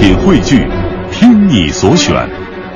[0.00, 0.66] 品汇聚，
[1.12, 2.26] 听你所选，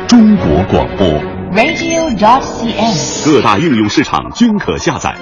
[0.06, 1.08] 中国广播。
[1.54, 3.24] radio.cn。
[3.24, 5.16] 各大应用市场均可下载。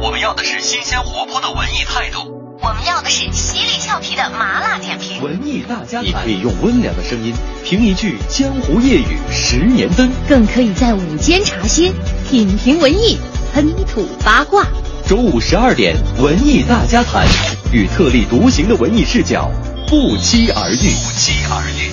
[0.00, 5.22] 我们要的是新鲜活泼的文艺态度，我们要的是犀利俏皮的麻辣点评。
[5.22, 7.32] 文艺大家你可以用温良的声音
[7.64, 11.92] 评一句江湖夜雨十年灯，更可以在午间茶歇
[12.28, 13.16] 品评文艺，
[13.54, 14.66] 喷吐八卦。
[15.06, 17.26] 周五十二点，文艺大家谈，
[17.72, 19.48] 与特立独行的文艺视角
[19.86, 20.74] 不期而遇。
[20.74, 21.92] 不期而遇。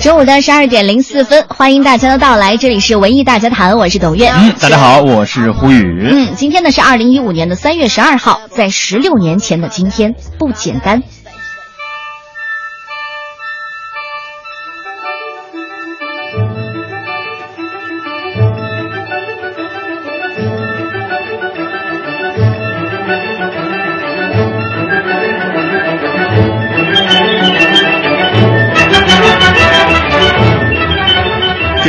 [0.00, 4.28] 中午的十二点零四分，欢迎大家的到来，这里是文艺大家谈，我是董月。
[4.28, 6.08] 嗯，大家好，我是胡宇。
[6.10, 11.02] 嗯，今天呢是二零一五年的三月十二号，在十六年前的今天，不简单。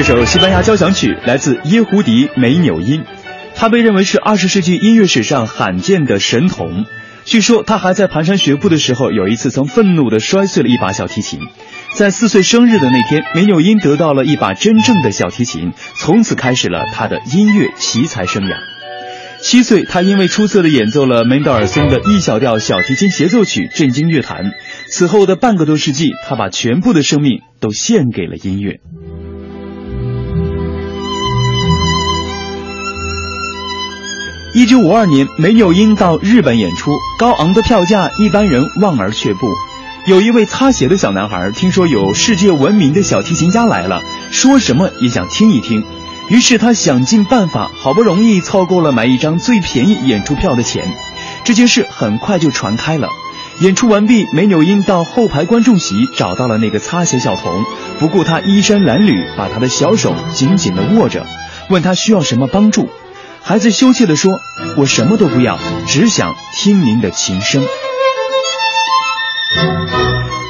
[0.05, 3.03] 首西班牙交响曲来自耶胡迪·梅纽因，
[3.55, 6.85] 他被认为是二十世纪音乐史上罕见的神童。
[7.23, 11.39] 据说他还在蹒跚学步的时候，有一次曾愤怒地摔碎了一把小提琴。
[11.95, 18.57] 在四岁生日的那天，梅纽因得到了一把真正的小提琴，从此开始了他的音乐奇才生涯。
[19.41, 24.51] 七岁，他因为出色的演奏了门德尔松的 E 小调小提琴协奏曲，震惊乐坛。
[24.87, 28.81] 此后的半个多世纪，他把全部的生命都献给了音乐。
[34.55, 36.89] 一九五二年，梅纽因到日本演出，
[37.19, 39.53] 高昂的票价一般人望而却步。
[40.05, 45.83] 有一位擦鞋的小男孩听说有世界闻名的小提琴家来了，说什么也想听一听。
[46.29, 50.89] 于是他想尽办法，好不容易凑够了买一张最便宜演出票的钱。
[51.43, 53.09] 这件事很快就传开了。
[53.59, 57.65] 演出完毕，梅纽因到后排观众席找到了那个擦鞋小童，
[57.99, 61.25] 不顾他衣衫褴褛，把他的小手紧紧地握着，
[61.69, 62.89] 问他需要什么帮助。
[63.47, 64.41] 孩子羞怯地说
[64.75, 67.61] ：“我什么都不要，只想听您的琴声。”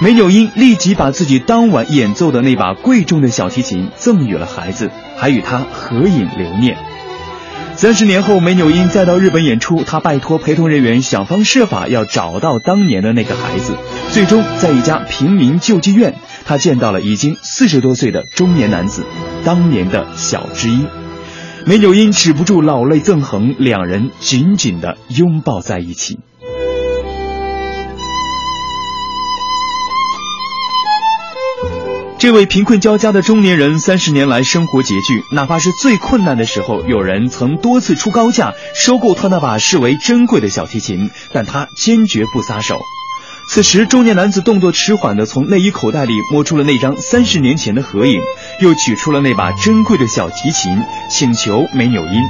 [0.02, 6.78] 梅纽因立即把自己当晚演奏的那把贵重的小提琴赠予了孩子，还与他合影留念。
[7.76, 13.74] 三十年后，梅纽因再到日本演出，他拜托陪同人员想方设法要找到当年的那个孩子。
[14.14, 19.06] 最终，在一家平民救济院，他见到了已经四十多岁的中年男子，
[19.44, 20.86] 当年的小之一。
[21.68, 26.20] 梅纽因止不住老泪纵横，两人紧紧地拥抱在一起。
[32.20, 42.80] 这位贫困交加的中年人，三十年来生活拮据，哪怕是最困难的时候，有人曾多次出高价收购他那把视为珍贵的小提琴，但他坚决不撒手。
[43.48, 48.20] 此时，中年男子动作迟缓地从内衣口袋里摸出了那张三十年前的合影，
[48.62, 50.78] 又取出了那把珍贵的小提琴，
[51.10, 52.22] 请求梅纽因：“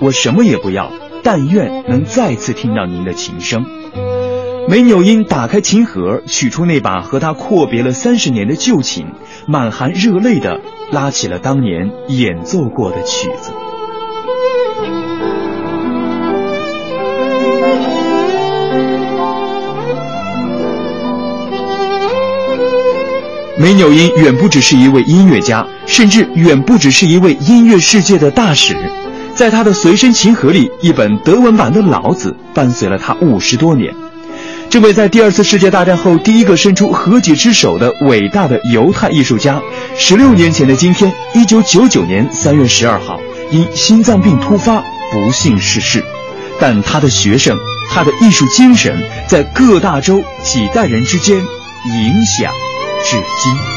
[0.00, 0.90] 我什么也不要，
[1.22, 3.64] 但愿能再次听到您的琴声。”
[4.68, 9.06] 梅纽因打开琴盒，取出那把和他阔别了三十年的旧琴，
[9.46, 10.60] 满含热泪地
[10.90, 13.52] 拉起了当年演奏过的曲子。
[23.56, 28.76] 梅纽因远不只是一位音乐家，甚至远不只是一位音乐世界的大使。
[29.36, 33.94] 在他的随身琴盒里，一本德文版的《老子》伴随了他五十多年。
[34.68, 39.62] 这位在第二次世界大战后第一个伸出和解之手的伟大的犹太艺术家，
[39.96, 43.20] 十六年前的今天，一九九九年三月十二号，
[43.52, 44.82] 因心脏病突发
[45.12, 46.02] 不幸逝世。
[46.58, 47.56] 但他的学生，
[47.88, 52.52] 他的艺术精神，在各大洲几代人之间影响
[53.04, 53.73] 至今。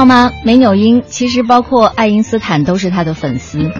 [0.00, 0.32] 道吗？
[0.44, 3.70] 梅纽因其实包括爱因斯坦都是他的粉丝。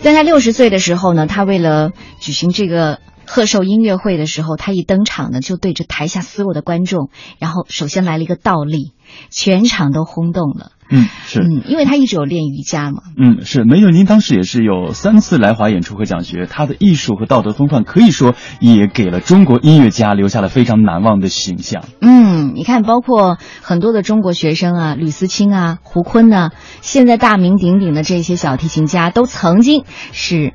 [0.00, 8.92] 在他六十岁的时候呢，他为了举行这个贺寿音乐会的时候，他一登场呢，就对着台下所有的观众，然后首先来了一个倒立，
[9.30, 10.72] 全场都轰动了。
[10.88, 13.02] 嗯，是，嗯，因为他一直有练瑜伽嘛。
[13.16, 21.82] 嗯，是梅纽宁当时也是有三次来华演出和讲学，他的艺术和道德风范可以说也给了中国音乐家留下了非常难忘的形象。
[22.00, 26.50] 嗯，你看，包括很多的中国学生啊，吕思清啊，胡坤呐、
[26.82, 29.82] 现在大名鼎鼎的这些小提琴家，都曾经
[30.12, 30.54] 是，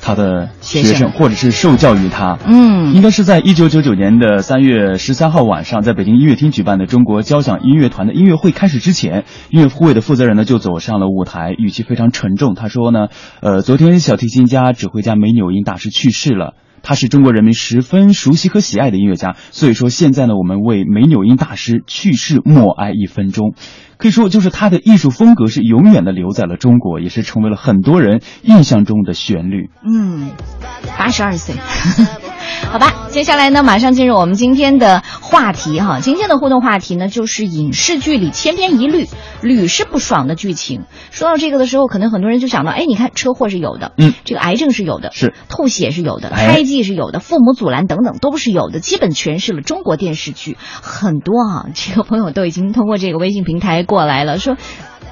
[0.00, 2.38] 他的学学生生或者是受教于他。
[2.46, 12.54] 嗯应该是在一九九九年的三月十三号晚上，在北京音乐厅举办的中国交响音乐团的音乐会开始之前，音乐会的负责人呢就走上了舞台，语气非常沉重。
[12.54, 13.08] 他说呢，
[13.40, 16.54] 呃，昨天小提琴家、指挥家梅纽因大师去世了。
[16.82, 23.54] 他是中国人民十分熟悉和喜爱的音乐家，所以说现在呢，我们为梅纽因大师去世默哀一分钟。
[23.98, 29.70] 可以说，就是他的艺术风格是永远的留在了中国，也是成为了很多人印象中的旋律。
[29.84, 30.30] 嗯，
[30.98, 31.54] 八十二岁，
[32.70, 36.00] 好吧，接下来呢，马上进入我们今天的话题哈。
[36.00, 39.06] 今天的互动话题呢，就是影视剧里千篇一律、
[39.42, 40.82] 屡试不爽的剧情。
[41.10, 51.66] 说到这个的时候，可能很多人就想到，哎，你看车祸是有的，嗯，这个癌症是有的，是吐血是有的，哎胎记是有的，父母阻拦等等都是有的，基本诠释了中国电视剧很多啊。
[51.74, 54.58] 这个朋友都已经通过这个微信平台过来了，说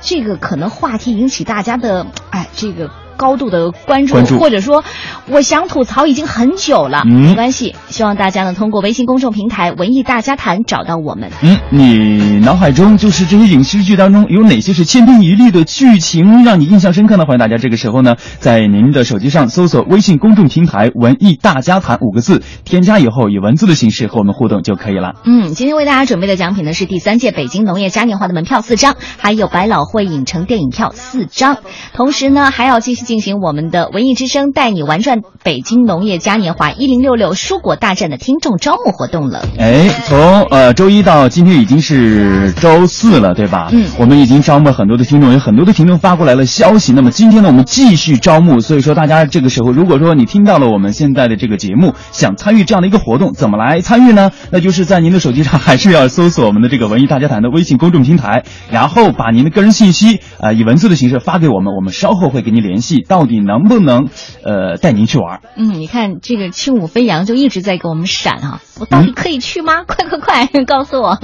[0.02, 2.90] 这个可能话题引起大家的哎这个。
[3.16, 4.84] 高度的关注，关注或者说，
[5.28, 7.74] 我想吐槽已经很久了，嗯没关系。
[7.88, 11.30] 希望大家呢通过微信公众平台“文艺大家谈”找到我们。
[11.42, 17.24] 嗯，你脑海中就是这些影视剧当中有哪些是千篇一律的剧情让你印象深刻呢？
[17.24, 25.14] 欢迎大家这个时候呢，在您的手机上搜索微信公众平台“文艺大家谈”五个字，添加以后以文字的形式和我们互动就可以了。
[25.24, 31.58] 嗯，今天为大家准备的奖品呢是第三届北京农业嘉年华的门票四张，还有百老汇影城电影票四张。
[31.94, 39.46] 同时呢，还要继续进行我们的文艺之声带你玩转北京农业嘉年华一零六六蔬果大战的听众招募活动了。
[39.58, 43.68] 哎，从呃周一到今天已经是周四了，对吧？
[43.72, 46.92] 嗯我们已经招募了很多的听众，有很多的听众发过来了消息。
[46.92, 48.60] 那么今天呢，我们继续招募。
[48.60, 54.30] 所以说，大家这个时候，如果说你听到了我们现在的这个节目，想参与这样的一个活动，怎么来参与呢？
[54.50, 64.08] 那就是在您的手机上还是要搜索我们的这个文艺大家谈的微信公众平台，然后把您的个人信息啊、呃以文字的形式发给我们，我们稍后会给您联系，到底能不能
[64.44, 65.40] 呃带您去玩。
[65.56, 69.84] 嗯，你看这个轻舞飞扬就一直在给我们闪啊，我到底可以去吗？
[69.88, 71.18] 快快快，告诉我！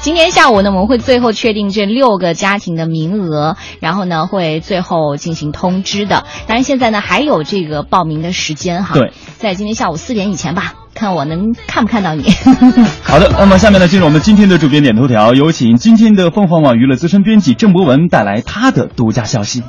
[0.00, 6.24] 今天下午呢，我们会最后确定这六个家庭的名额，然后呢会最后进行通知的。
[6.46, 12.24] 当然现在呢还有这个报名的时间哈，对，在今天下午四点以前吧，看我能看不看到你。
[13.02, 19.62] 好的，那么下面呢，进入我们今天的主编点头条，有请今天的凤凰网娱乐资深编辑郑博文带来他的独家消息。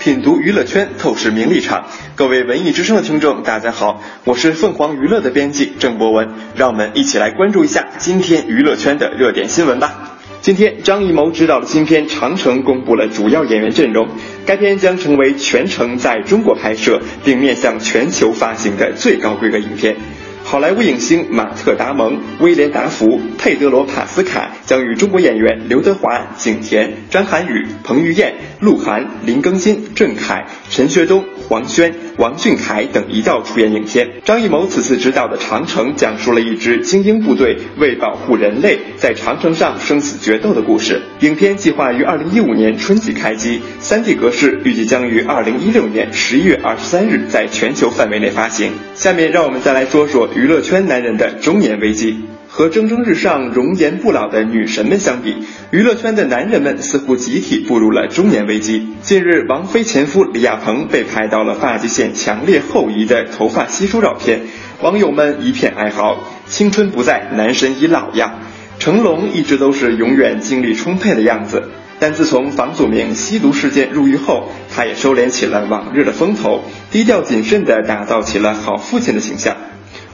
[0.00, 1.86] 品读娱乐圈，透视名利场。
[2.16, 10.18] 各位文艺之声的听众，大家好，我是凤凰娱乐的编辑郑博文，让我们一起来关注一下今天娱乐圈的热点新闻吧。
[10.40, 14.08] 今天，张艺谋执导的新片《长城》公布了主要演员阵容，
[14.44, 19.96] 该片将成为全程在中国拍摄并面向全球发行的最高规格影片。
[20.44, 34.06] 好莱坞影星马特·达蒙、威廉·达福、佩德罗·帕斯卡将与中国演员刘德华、景甜、张涵予、彭于晏、鹿晗、林更新、郑恺、陈学冬、黄轩、王俊凯等一道出演影片。
[34.24, 41.00] 张艺谋此次执导的《长城》讲述了一支精英部队为保护人类在长城上生死决斗的故事。
[41.20, 48.72] 影片计划于二零一五年春季开机，3D 格式预计将于二零一六年十一月二十三日在全球范围内发行。
[48.94, 52.24] 下面让我们再来说说娱乐圈男人的中年危机。
[52.48, 55.36] 和蒸蒸日上、容颜不老的女神们相比，
[55.70, 58.88] 娱乐圈的男人们似乎集体步入了中年危机。
[59.00, 64.42] 近日，王菲前夫李亚鹏被拍到了发际线强烈后移的头发稀疏照片，
[64.82, 68.34] 网友们一片哀嚎：青春不在，男神已老呀。
[68.78, 79.56] 成龙一直都是永远精力充沛的样子，但自从房祖名吸毒事件入狱后，他也收敛起了往日的风头，低调谨慎地打造起了好父亲的形象。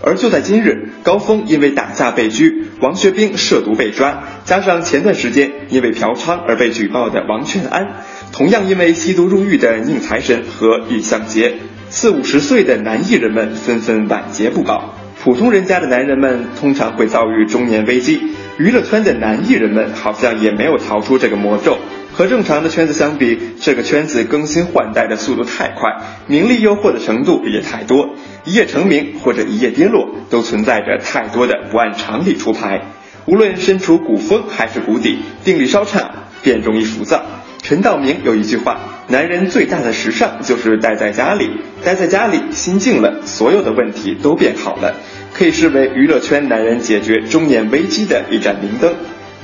[0.00, 7.88] 而就在今日，高峰因为打架被拘，王学兵涉毒被抓，加上前段时间因为嫖娼而被举报的王劝安，
[8.33, 11.57] 同样因为吸毒入狱的宁财神和易相杰，
[11.90, 14.95] 四五十岁的男艺人们纷纷晚节不保。
[15.21, 18.21] 普通人家的男人们通常会遭遇中年危机，
[18.57, 21.76] 娱乐圈的男艺人们好像也没有逃出这个魔咒。
[22.18, 32.82] 和正常的圈子相比，这个圈子更新换代的速度太快，名利诱惑的程度也太多，一夜成名或者一夜跌落，都存在着太多的不按常理出牌。
[33.26, 36.10] 无论身处谷峰还是谷底，定力稍差
[36.42, 37.22] 便容易浮躁。
[37.62, 41.48] 陈道明有一句话：男人最大的时尚就是待在家里，
[41.84, 44.96] 待在家里心静了，所有的问题都变好了，
[45.34, 48.92] 可以视为娱乐圈男人解决中年危机的一盏明灯。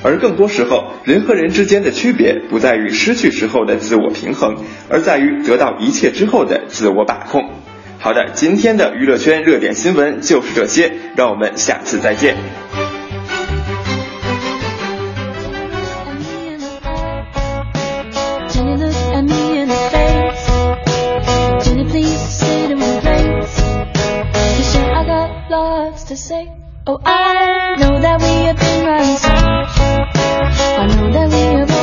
[0.05, 4.55] 而更多时候人和人之间的区别不在于失去时候的自我平衡
[4.87, 7.49] 而在于得到一切之后的自我把控。
[7.97, 12.37] 好的今天的娱乐圈热点新闻就是这些让我们下次再见。
[30.13, 31.74] I know that we have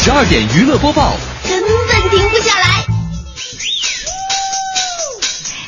[0.00, 1.12] 十二点娱乐播报，
[1.46, 1.70] 根本
[2.10, 2.66] 停不下来。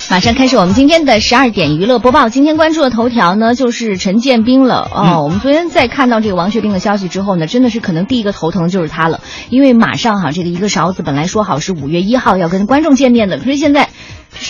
[0.09, 2.29] 马上开始我们今天的十二点娱乐播报。
[2.29, 5.03] 今天关注的头条呢，就是陈建斌了哦。
[5.05, 9.21] 嗯我们昨天在看到这个王学兵的消息之后呢，真的是可能第一个头疼的就是他了，
[9.51, 13.91] 因为马上哈这个一个勺子本来说好是五月一号要跟观众见面的，可是现在这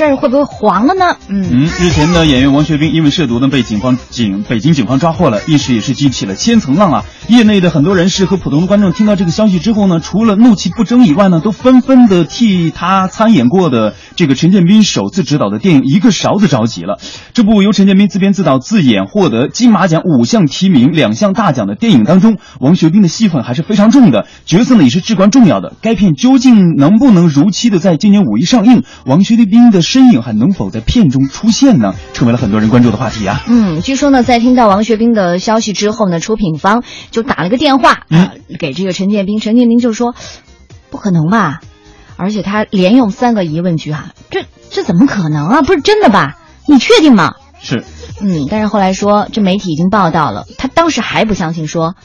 [0.00, 1.18] 事儿会不会黄了呢？
[1.28, 7.04] 嗯，嗯，日前呢，演员王学兵因为涉毒呢被警方警北京警方抓获了，一时也是激起了千层浪啊。
[7.28, 16.98] 业内的很多人士和普通的观众听到这个消息之后呢，除了怒气不争以外呢，都纷纷的替他参演过的这个陈建斌首次执导的电影《一个勺子》着急了。
[17.34, 25.74] 这部由陈建斌自编自导自演，获得金马奖五项提名、两项大奖的电影当中，王学兵的戏份还是非常重的，角色呢也是至关重要的。
[25.82, 28.82] 该片究竟能不能如期的在今年五一上映？
[29.04, 31.96] 王学兵的身影还能否在片中出现呢？
[32.12, 33.42] 成为了很多人关注的话题啊。
[33.48, 40.14] 嗯，据说呢，在听到王学兵的消息之后呢，出品方就打了个电话，嗯呃给这个陈建斌，陈建斌就说，
[40.90, 41.58] 不可能吧，
[42.16, 45.62] 而且他连用三个疑问句哈、这这怎么可能啊？
[45.62, 46.38] 不是真的吧？
[46.68, 47.34] 你确定吗？
[47.60, 47.82] 是，
[48.20, 51.96] 嗯，但是后来说这媒体已经报道了，他当时还不相信说，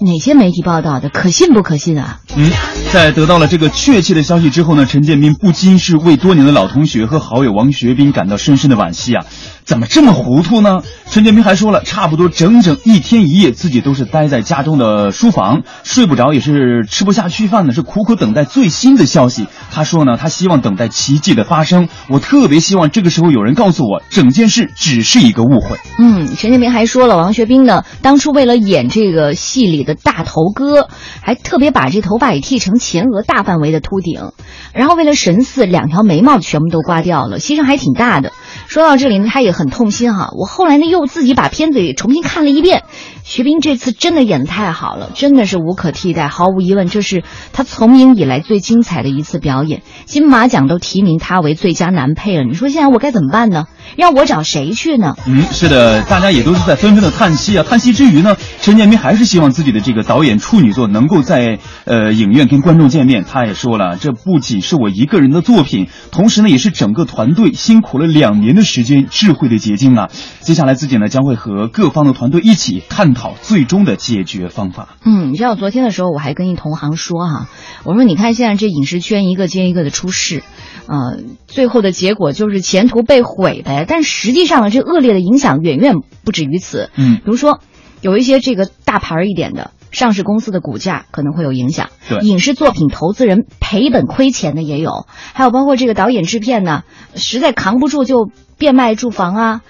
[0.00, 2.20] 哪些媒体报道的可信不可信啊？
[2.36, 2.50] 嗯，
[2.92, 9.26] 在得到了这个确切的消息之后呢，陈建斌不禁是为多年的老同学和好友王学兵感到深深的惋惜啊。
[9.64, 10.82] 怎么这么糊涂呢？
[11.10, 19.46] 陈建斌还说了，差不多整整一天一夜，自己都是待在家中的书房，睡不着，也是吃不下去饭的，是苦苦等待最新的消息。
[19.70, 21.88] 他说呢，他希望等待奇迹的发生。
[22.08, 25.78] 我特别希望这个时候有人告诉我，整件事只是一个误会。
[25.98, 30.88] 嗯，陈建斌还说了，王学兵呢，当初为了演这个戏里的大头哥，
[31.20, 34.32] 还特别把这头发也剃成前额大范围的秃顶，
[34.72, 38.32] 然后为了神似，两条眉毛全部都刮掉了，牺牲还挺大的。
[38.66, 40.30] 说到这里呢，他也很痛心哈。
[40.36, 42.82] 我后来呢又自己把片子也重新看了一遍，
[43.22, 49.82] 徐冰这次真的演得太好了，真的是无可替代，毫无疑问，这是他从影以来最精彩的一次表演。
[50.06, 53.66] 金马奖都提名他为最佳男配了，你说现在我该怎么办呢？
[53.96, 55.14] 让我找谁去呢？
[55.26, 57.64] 嗯，是的，大家也都是在纷纷的叹息啊。
[57.68, 63.24] 叹息之余呢，陈建斌还是希望自己的这个导演处女作能够在呃影院跟观众见面。
[63.24, 70.08] 他也说了，这不仅是我一个人的作品，同时呢，也是整个团队辛苦了两年的时间，智慧的结晶啊。
[70.40, 74.96] 接下来自己呢将会和各方的团队一起探讨最终的解决方法。
[75.04, 77.48] 嗯，你知道昨天的时候我还跟一同行说哈、
[77.84, 80.42] 我说你看现在这影视圈一个接一个的出事，
[80.90, 83.84] 呃，最后的结果就是前途被毁呗。
[83.86, 85.94] 但实际上呢，这恶劣的影响远远
[86.24, 86.90] 不止于此。
[86.96, 87.60] 嗯比如说
[88.00, 96.82] 有一些这个大牌儿一点的上市公司的股价可能会有影响，对影视作品投资人赔本亏钱的也有，还有包括这个导演制片呢，
[97.14, 98.28] 实在扛不住就
[98.58, 99.60] 变卖住房啊，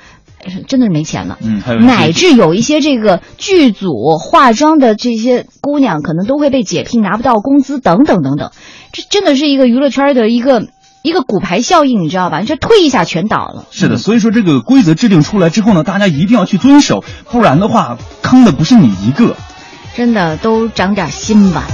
[0.42, 1.38] 呃真的是没钱了。
[1.42, 8.52] 嗯，还有乃至有一些这个剧组化妆的这些姑娘，可能都会被解聘，拿不到工资，等等等等。
[8.92, 10.66] 这真的是一个娱乐圈的一个
[11.02, 12.40] 一个骨牌效应，你知道吧？
[12.40, 13.64] 你这推一下全倒了。
[13.70, 19.34] 是的，所以说这个规则制定出来之后呢，大家一定要去遵守，不然的话，坑的不是你一个。
[19.96, 21.64] 真的都长点心吧。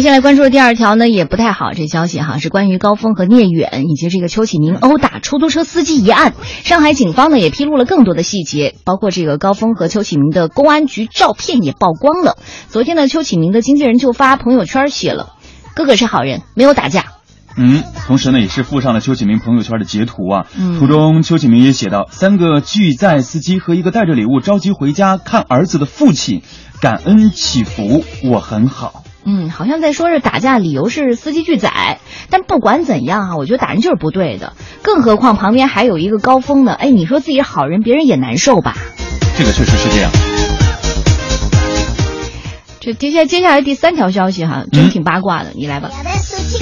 [0.00, 6.32] 接下来关注的第二条呢，也不太好，这消息哈是关于高峰和聂远以及这个邱启明殴打出租车司机一案。
[6.64, 12.38] 上海警方呢也披露了更多的细节，包括这个高峰和邱启明的公安局照片也曝光了。
[12.70, 15.34] 昨天呢，邱启明的经纪人就发朋友圈写了
[15.76, 17.04] ：“哥哥是好人，没有打架。”
[17.58, 20.46] 嗯，同时呢，也是附上了邱启明朋友圈的截图啊。
[20.58, 26.40] 嗯图中邱启明也写道：三个拒载司机和一个带着礼物着急回家看儿子的父亲，
[26.80, 29.04] 感恩祈福，我很好。
[29.24, 31.98] 嗯，好像在说是打架理由是司机拒载，
[32.30, 34.54] 但不管怎样啊，我觉得打人就是不对的。
[34.82, 38.74] 更何况旁边还有一个高峰呢，哎，你说自己是好人，别人也难受吧？
[39.38, 40.29] 这个确实是这样。
[42.80, 45.90] 这接下接下来第三条消息哈，真挺八卦的，你来吧。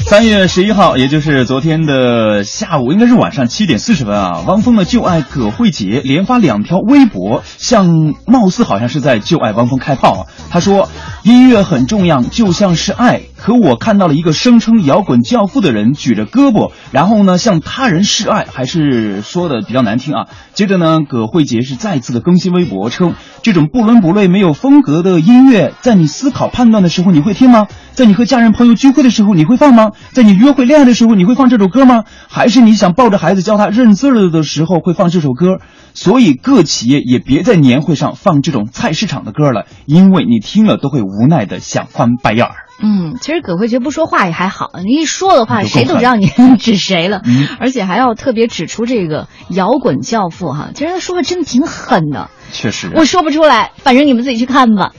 [0.09, 4.43] 三月十一号，也就是昨天的下午，应该是晚上七点四十分啊。
[4.45, 10.27] 汪峰的旧爱葛慧杰连发两条微博，向貌似好像是在旧爱汪峰开炮啊。
[10.51, 10.89] 他说
[11.23, 13.23] ：“音乐很重要，就像是爱。
[13.39, 20.27] 可我看到了一个声称摇滚教父的人举着胳膊，然后呢向他人示爱，还是说的比较难听啊。
[20.55, 27.69] 接着呢，葛慧杰是再次的更新微博称，这种不伦不类、没有风格的音乐，在你思考判断的时候你会听吗？
[27.93, 29.93] 在你和家人朋友聚会的时候你会放吗？
[30.13, 32.05] 在你约会恋爱的时候你会放这首歌吗？
[32.29, 35.61] 还是你想抱着孩子教他认字儿的时候会放这首歌？
[35.95, 42.68] 所以各企业也别在年会上放这种菜市场的歌了，因为你听了都会无奈的想翻白眼儿。
[42.81, 46.27] 嗯，其实葛慧杰不说话也还好，你一说的话，谁都狠知道你
[46.59, 52.31] 指谁了，嗯而且还要特别指出这个摇滚教父哈，其实他说的真的挺狠的。
[52.53, 54.93] 确实啊，我说不出来，反正你们自己去看吧。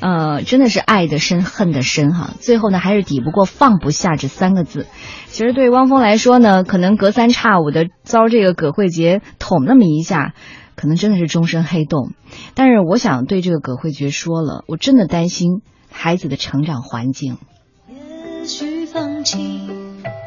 [0.00, 2.30] 呃，真的是爱的深，恨的深哈。
[2.40, 4.86] 最后呢，还是抵不过放不下这三个字。
[5.28, 10.34] 其实对汪峰来说呢，可能隔三差五的遭这个葛慧杰捅那么一下，
[10.74, 12.12] 可能真的是终身黑洞。
[12.54, 15.62] 但是我想对这个葛慧杰说了，我真的担心
[15.92, 17.38] 孩子的成长环境。
[17.88, 19.68] 也许放弃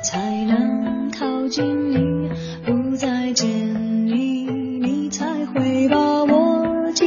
[0.03, 2.29] 才能靠近你，
[2.65, 4.45] 不再见你，
[4.79, 7.03] 你才会把我记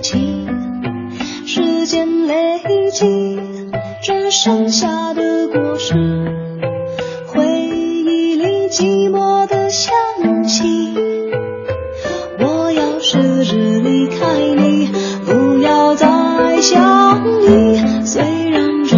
[0.00, 0.46] 起。
[1.46, 2.60] 时间累
[2.92, 3.38] 积，
[4.02, 5.94] 只剩下的果实，
[7.26, 9.94] 回忆里寂寞的香
[10.44, 10.94] 气。
[12.38, 14.88] 我要试着离开你，
[15.24, 15.93] 不要
[16.36, 18.04] 再相依。
[18.04, 18.96] 虽然这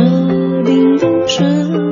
[0.65, 1.86] 并不是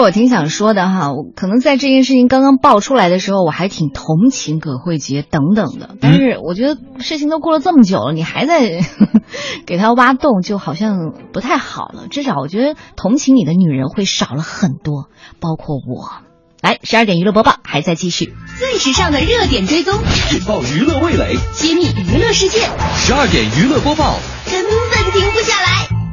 [0.00, 5.90] 我挺想说的哈，我可能在这件事情刚刚爆出来的时候，我还挺同情葛慧杰等等的。
[6.00, 8.80] 但是我觉得事情都过了这么久了，你还在
[9.66, 12.06] 给他挖洞，就好像不太好了。
[12.10, 15.08] 至少我觉得同情你的女人会少了很多，
[15.40, 16.22] 包括我。
[16.60, 19.94] 来，十二点娱乐播报还在继续，最时尚的热点追踪，
[20.32, 24.16] 引爆娱乐味蕾，揭秘娱乐世界，十二点娱乐播报。
[24.50, 26.07] 根本停不下来。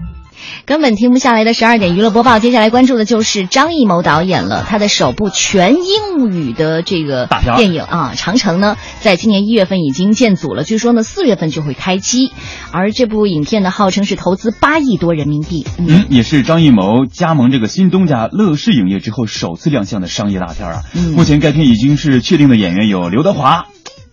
[0.65, 2.39] 根本停不下来的十二点娱乐播报。
[2.39, 12.31] 接下来关注的就是张艺谋导演了，他的首部全英语的这个大片电影啊，《长城》呢，在今年一月份已经建组了，据说呢四月份就会开机。
[12.71, 15.67] 而这部影片呢，号称是投资八亿多人民币。
[15.77, 20.81] 嗯，也是张艺谋加盟这个新东家乐视影业之后首次亮相的商业大片啊。
[20.95, 23.67] 嗯目前该片已经是确定的演员有刘德华。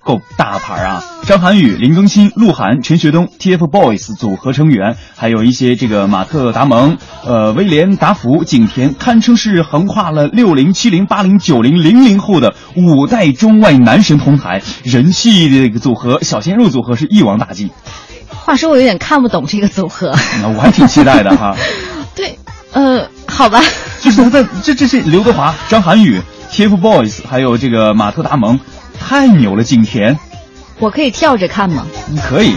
[0.04, 1.02] 够大牌啊！
[1.26, 17.70] 张涵予、林更新、鹿晗、陈学冬、TFBOYS 组合成员，还有一些这个马特·达蒙、呃威廉·达福、景甜，堪称是横跨了六零、七零、八零、九零、零零后的五代中外男神同台，人气的这个组合小鲜肉组合是一网打尽。
[18.28, 20.12] 话说我有点看不懂这个组合。
[20.40, 21.54] 那我还挺期待的哈。
[22.16, 22.36] 对，
[22.72, 23.60] 呃，好吧。
[24.00, 28.58] 就是他在这这是刘德华、张涵予、TFBOYS，还有这个马特·达蒙，
[29.12, 29.62] 太牛了！
[29.62, 30.18] 景甜，
[30.78, 31.86] 我可以跳着看吗？
[32.08, 32.56] 你可以，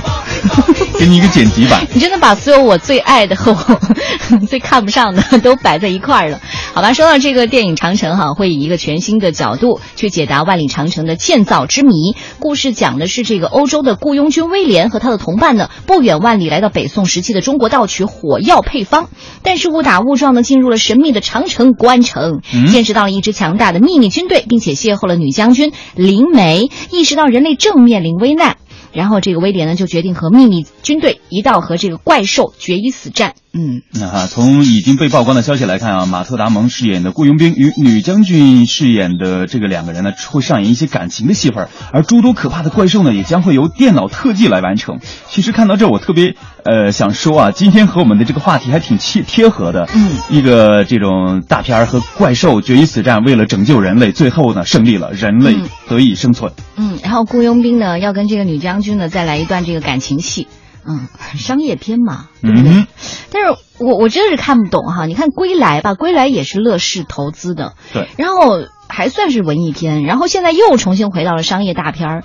[0.99, 1.85] 给你一个剪辑版。
[1.93, 3.79] 你真的把所有我最爱的和我
[4.47, 6.39] 最看不上的都摆在一块儿了，
[6.73, 6.93] 好吧？
[6.93, 12.15] 说到这个电影《长城》哈，会以一个全新的角度去解答万里长城的建造之谜。
[12.39, 19.09] 故事讲的是这个欧洲的雇佣军威廉和他的同伴呢，不远万里来到北宋时期的中国盗取火药配方，
[19.43, 28.57] 但是误打误撞的进入了神秘的长城关城，嗯见识到了一支强大的秘密军队，并且邂逅了女将军林梅，意识到人类正面临危难。
[28.95, 33.35] 然后这个威廉呢，就决定和秘密军队一道和这个怪兽决一死战。
[33.53, 44.99] 嗯，那哈，从已经被曝光的消息来看啊，马特·达蒙饰演的雇佣兵与女将军饰演的这个两个人呢，会上演一些感情的戏份，而诸多可怕的怪兽呢，也将会由电脑特技来完成。
[45.27, 49.87] 其实看到这，我特别呃想说啊，今天和我们的这个话题还挺贴贴合的。
[49.93, 55.69] 嗯，一个这种大片儿和怪兽决一死战，为了拯救人类，最后呢胜利了，人类嗯。
[55.87, 56.51] 得以生存。
[56.75, 60.47] 嗯，然后雇佣兵呢要跟这个女将军呢再来一段这个感情戏，
[60.87, 62.71] 嗯，商业片嘛，对不对？
[62.71, 62.87] 嗯
[63.31, 72.23] 但是我我真的是看不懂哈，你看《归来》吧，《归来》也是乐视投资的，对，然后还算是文艺片，然后现在又重新回到了商业大片儿，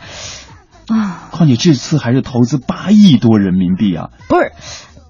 [0.90, 4.10] 啊，况且这次还是投资八亿多人民币啊！
[4.28, 4.52] 不是。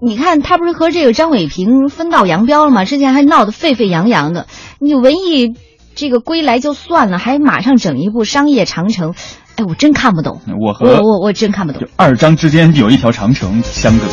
[0.03, 2.85] 你看，他不是和这个张伟平分道扬镳了吗？
[2.85, 4.47] 之前还闹得沸沸扬扬的。
[4.79, 5.55] 你文艺
[5.95, 9.15] 这个归来就算了，还马上整一部商业长城，
[9.57, 10.41] 哎，我真看不懂。
[10.59, 11.87] 我和我我我真看不懂。
[11.97, 14.05] 二张之间有一条长城相隔。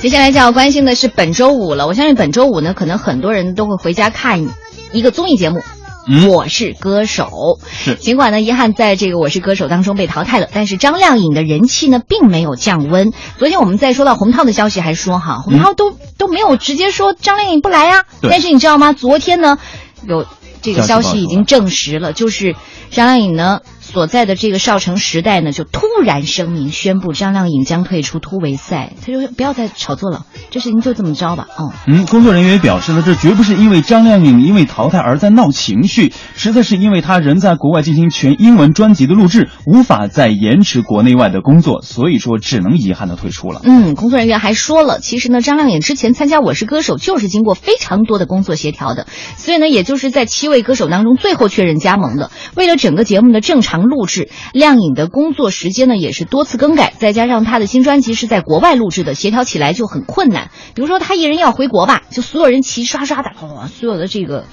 [0.00, 1.86] 接下来就要关心的是本周五了。
[1.86, 4.46] 我相信本周五呢，可能很多人都会回家看
[4.92, 5.60] 一个综艺节目。
[6.08, 7.58] 嗯我是歌手。
[7.70, 7.94] 是。
[7.94, 13.12] 尽管呢，遗憾在这个《我是歌手》当中被淘汰了，但是张靓颖的人气呢并没有降温。
[13.38, 18.92] 昨天我们在说到洪涛的消息，还说哈，洪涛都、都没有直接说张靓颖不来啊、但是你知道吗？
[18.92, 19.58] 昨天呢，
[20.06, 20.26] 有
[20.62, 22.56] 这个消息已经证实了，就是
[22.90, 31.46] 张靓颖呢所在的这个少城时代呢，就突然声明宣布张靓颖将退出突围赛，他就说不要再炒作了，这事情就这么着吧。
[31.56, 43.62] 哦，嗯，工作人员也表示呢，这绝不是因为张靓颖因为淘汰而在闹情绪，实在是因为她人在国外进行全英文专辑的录制，无法再延迟国内外的工作，所以说只能遗憾的退出了。
[43.64, 52.30] 嗯，工作人员还说了，其实呢，张靓颖之前参加《我是歌手》就是经过非常多的工作协调的，所以呢，也就是在七位歌手当中最后确认加盟的。
[52.54, 60.50] 为了整个节目的正常录制，靓颖的工作时间呢也是多次更改，再加上她的新专辑是在国外录制的，协调起来就很困难。
[60.74, 64.44] 比如说，她一人要回国吧，就所有人齐刷刷的，哇，所有的这个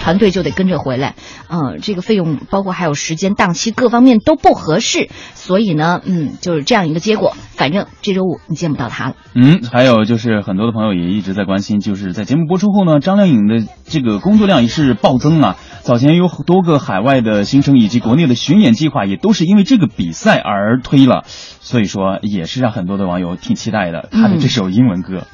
[0.00, 1.14] 团队就得跟着回来，
[1.48, 7.36] 嗯、这个费用包括还有时间、档期各方面都不合适，所以呢，嗯，就是这样一个结果。
[7.52, 9.14] 反正这周五你见不到他了。
[9.34, 15.56] 嗯，还有就是很多的朋友也一直在关心，就是在节目播出后呢，张靓颖的这个工作量也是暴增啊。
[15.82, 24.08] 早前有多个海外的行程以及国内的巡演计划，也都是因为这个比赛而推了，所以说也是让很多的网友挺期待的。
[24.10, 25.26] 他的这首英文歌，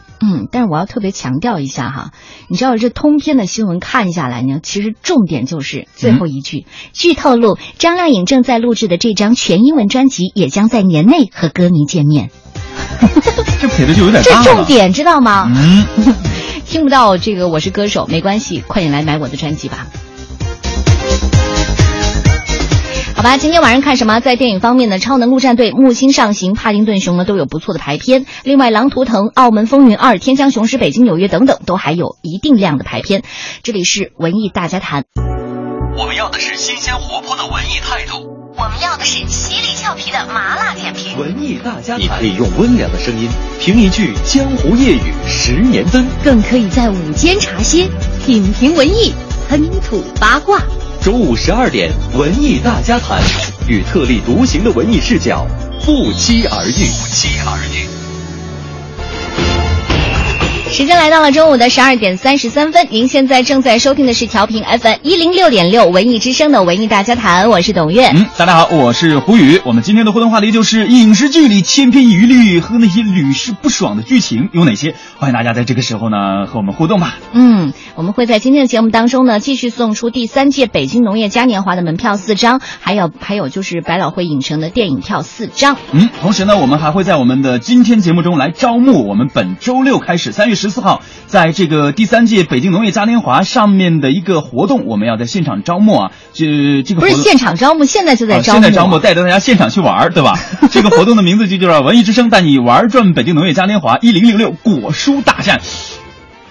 [0.50, 2.10] 但是我要特别强调一下哈，
[2.48, 6.66] 你知道这通篇的新闻看下来呢，其实重点就是最后一句。
[6.92, 12.30] 据透露，张靓颖正在录制的这张全英文专辑也将在年内和歌迷见面。
[13.60, 14.44] 这撇的就有点这大了。
[14.44, 15.50] 重点知道吗？
[15.54, 15.86] 嗯，
[16.66, 19.86] 听不到这个我是歌手没关系，快点来买我的专辑吧。
[23.16, 24.20] 好吧，今天晚上看什么？
[24.20, 28.26] 在电影方面呢，《超能陆战队》《木星上行》《帕丁顿熊》呢都有不错的排片。
[28.44, 33.22] 另外，《狼图腾》《澳门风云二》《天香雄狮》《北京纽约》等等都还有一定量的排片。
[33.62, 35.04] 这里是文艺大家谈。
[35.96, 38.28] 我们要的是新鲜活泼的文艺态度。
[38.58, 41.18] 我们要的是犀利俏皮的麻辣点评。
[41.18, 47.88] 文艺大家谈，你可以用温良的声音评一句江湖夜雨十年灯，更可以在午间茶歇
[48.26, 49.14] 品评文艺，
[49.48, 50.60] 喷吐八卦。
[51.06, 53.22] 中午十二点，文艺大家谈，
[53.68, 55.46] 与特立独行的文艺视角
[55.84, 56.72] 不期而遇。
[56.72, 58.05] 不期而遇。
[60.76, 68.08] 时间来到了中午的十二点三十三分，您现在正在收听的是调频 FM 一零六点六文艺之声的文艺大家谈，我是董月。
[68.08, 69.58] 嗯，大家好，我是胡宇。
[69.64, 74.94] 我们今天的互动话题就是影视剧里千篇一律和那些屡试不爽的剧情有哪些？
[75.16, 77.16] 欢迎大家在这个时候呢和我们互动吧。
[77.32, 85.78] 嗯，我们会在今天的节目当中呢继续送出第三届北京农业嘉年华的门票四张，还有还有就是百老汇影城的电影票四张。
[85.92, 96.12] 嗯，同时呢，我们还会在我们的今天节目中来招募我们本周六开始三月十四号，在这个第三届北京农业嘉年华上面的一个活动，我们要在现场招募啊。
[96.32, 98.60] 这这个不是现场招募，现在就在啊招募。
[98.60, 100.38] 现在招募，带着大家现场去玩儿，对吧？
[100.70, 105.60] 这个活动的名字就叫“文艺之声带你玩转北京农业嘉年华一零零六果蔬大战”，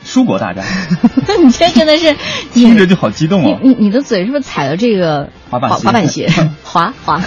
[0.05, 0.63] 蔬果大战，
[1.43, 2.15] 你这真的是
[2.53, 3.59] 听着就好激动哦。
[3.63, 6.29] 你你你的嘴是不是踩了这个滑板鞋滑板鞋？
[6.63, 7.21] 滑 滑。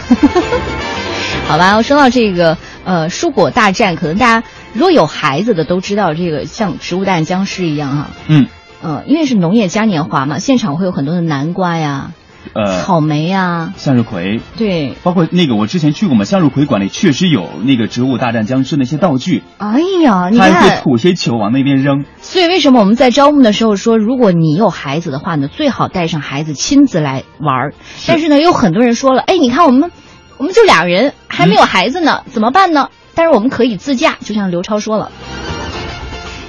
[1.47, 4.47] 好吧，我说到这个呃蔬果大战，可能大家
[4.79, 8.47] 如果有孩子的都知道，这个像植物大战僵尸一样哈、嗯，
[8.81, 12.13] 呃，因为是农业嘉年华嘛，现场会有很多的南瓜呀、
[12.55, 20.53] 呃，草莓呀，向日葵，对，包括那个我之前去过嘛，向日葵馆里确实有那个植物大战僵尸那些道具，哎呀，你看。
[20.53, 22.05] 还会，吐些球往那边扔。
[22.21, 27.75] 所以为什么我们在招募的时候说，如果你有孩子的话呢，最好带上孩子亲自来玩儿。
[28.07, 29.91] 但是呢，有很多人说了，哎，你看我们，
[30.37, 32.91] 我们就俩人，还没有孩子呢，怎么办呢？
[33.19, 35.11] 但是我们可以自驾，就像刘超说了。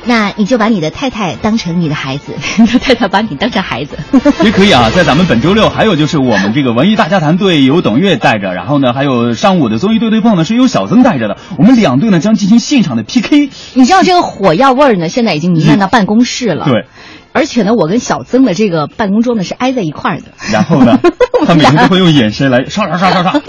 [0.05, 3.97] 那你就把你的太太当成你的孩子， 你的太太把你当成孩子。
[4.45, 11.37] 也可以啊，在咱们本周六，还有就是我们这个文艺大家谈队由董月带着，然后呢，还有上午的综艺对对碰呢是由小曾带着的。
[11.57, 13.49] 我们两队呢将进行现场的 PK。
[13.73, 16.65] 你知道这个火药味儿呢，现在已经弥漫到办公室了。
[16.65, 16.85] 对，
[17.33, 20.25] 而且呢，我跟小曾的这个办公桌呢是挨在一块儿的。
[20.51, 20.99] 然后呢，
[21.47, 23.41] 他每天都会用眼神来刷刷刷刷刷。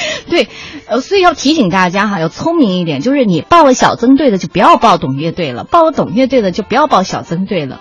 [0.28, 0.48] 对，
[0.86, 7.80] 呃，所以要提醒大家哈，要聪明一点，就是你报了小曾队的就不要报董乐队了，报了董乐队的就不要报小曾队了。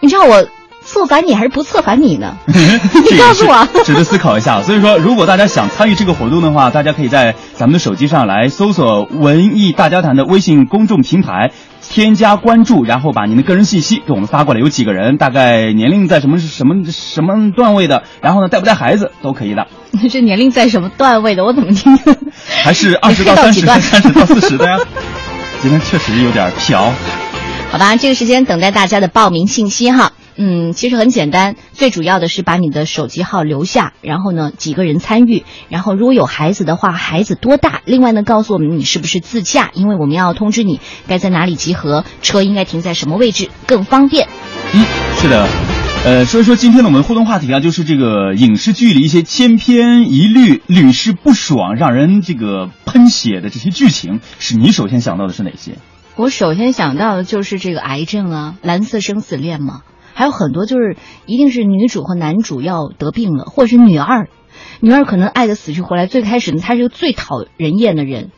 [0.00, 0.46] 你知道我
[0.86, 2.36] 策反你还是不策反你呢？
[2.46, 4.62] 你告诉我 值得思考一下。
[4.62, 11.50] 所以说，如果大家想参与这个活动的话，大家可以在咱们的手机上来搜索“文艺大家谈”的微信公众平台。
[11.88, 19.68] 添加关注，然后把您的个人信息给我们发过来，有几个人，大概年龄在什么什么什么段位的，然后呢带不带孩子都可以的，
[20.10, 21.44] 这年龄在什么段位的？
[21.44, 21.96] 我怎么听？
[22.64, 24.76] 还是二十到三十、三十到四十的呀？
[25.62, 26.92] 今天确实有点飘。
[27.70, 30.10] 好吧，这个时间等待大家的报名信息哈。
[30.36, 37.80] 嗯，其实很简单，最主要的是把你的手机号留下，然后呢几个人参与，然后如果有孩子的话，孩子多大？
[37.84, 44.28] 另外呢，告诉我们你是不是自驾，因为我们要通知你该在哪里集合，车应该停在什么位置更方便。
[44.72, 44.84] 嗯，
[45.16, 45.48] 是的。
[46.04, 55.78] 呃，所以说今天呢我们互动话题啊，就是这个影视剧里一些千篇一律、屡试不爽、让人这个喷血的这些剧情，是你首先想到的是哪些？
[56.14, 59.82] 我首先想到的就是这个癌症啊，蓝色生死恋嘛，
[60.16, 64.30] 还有很多就是一定是女主和男主要得病了，或者是女二，
[64.80, 66.06] 女二可能爱的死去活来。
[66.06, 68.30] 最开始呢，她是个最讨人厌的人，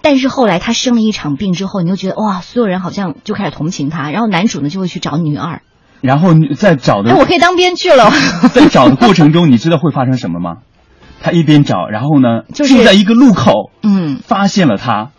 [0.00, 5.60] 但是后来她生了一场病之后，你就觉得哇，所有人好像就开始同情她，然后男主呢就会去找女二。
[6.00, 8.10] 然后你在找的哎，我可以当编剧了。
[8.54, 10.62] 在找的过程中，你知道会发生什么吗？
[11.20, 15.10] 他一边找，然后呢，就是在一个路口嗯，发现了他，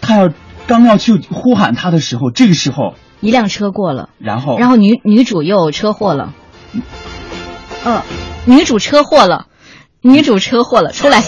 [0.00, 0.30] 他要
[0.66, 4.58] 刚要去呼喊他的时候，这个时候，一辆车过了，然后？
[4.58, 6.32] 然后女女主又车祸了。
[7.84, 8.02] 嗯，
[8.46, 9.46] 女主车祸了，
[10.00, 11.22] 女主车祸了，出来。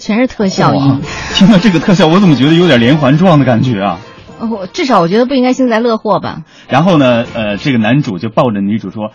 [0.00, 1.00] 全是特效音。
[1.34, 3.98] 听到这个特效，我怎么觉得有点连环撞的感觉啊？
[4.40, 6.44] 哦我至少我觉得不应该幸灾乐祸吧？
[6.68, 9.12] 然后呢，呃，这个男主就抱着女主说：“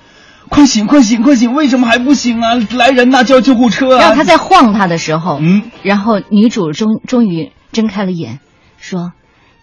[0.50, 1.56] 快醒，快醒，快醒！
[1.56, 2.54] 为什么还不醒啊？
[2.78, 8.40] 来人呐、叫救护车啊！”然后他在晃他的时候，嗯，然后女主终终于睁开了眼，
[8.78, 9.14] 说：“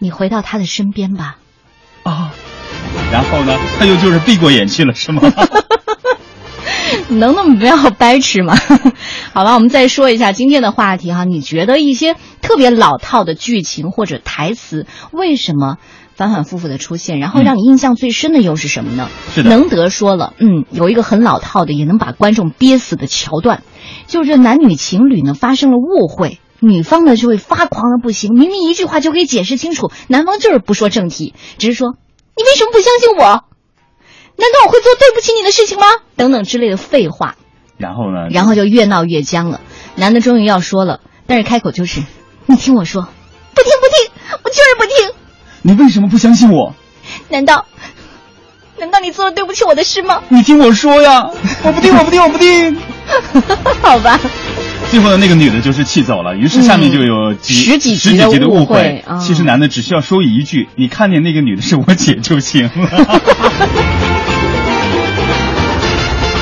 [0.00, 1.36] 你回到他的身边吧。
[2.02, 2.32] 啊，
[3.12, 5.22] 然后呢，他又就是闭过眼去了，是吗？
[7.08, 8.56] 能那么不要掰扯吗？
[9.32, 11.24] 好了，我们再说一下今天的话题哈。
[11.24, 15.78] 你觉得一些特别老套的剧情或者台词，为什么
[16.14, 17.18] 反反复复的出现？
[17.18, 19.08] 然后让你印象最深的又是什么呢？
[19.34, 23.62] 是的能德说了，嗯，有一个很老套的，也能把观众憋死的桥段，
[24.06, 26.38] 就是这男女情侣呢发生了误会。
[26.64, 31.96] 女方呢就会发狂的不行，明明一句话就可以解释清楚，男方就是不说正题，只是说
[32.36, 33.44] 你为什么不相信我？
[34.36, 35.86] 难道我会做对不起你的事情吗？
[36.16, 37.36] 等等之类的废话。
[37.76, 38.28] 然后呢？
[38.30, 39.60] 然后就越闹越僵了。
[39.96, 42.02] 男的终于要说了，但是开口就是
[42.46, 43.02] ：“你听我说，
[43.54, 44.94] 不听不听，我就是不听。
[45.62, 46.74] 你为什么不相信我？
[47.28, 47.66] 难道，
[48.78, 50.22] 难道你做了对不起我的事吗？
[50.28, 51.30] 你听我说呀！
[51.62, 52.76] 我不听，我不听，我不听。
[53.82, 54.18] 好吧。
[54.90, 59.02] 最后的那个女的就是气走了，于是下面就有几、十几十几集的误会。
[59.06, 62.70] 啊其实男的只需要说一句：“你看见那个女的是我姐就行了。”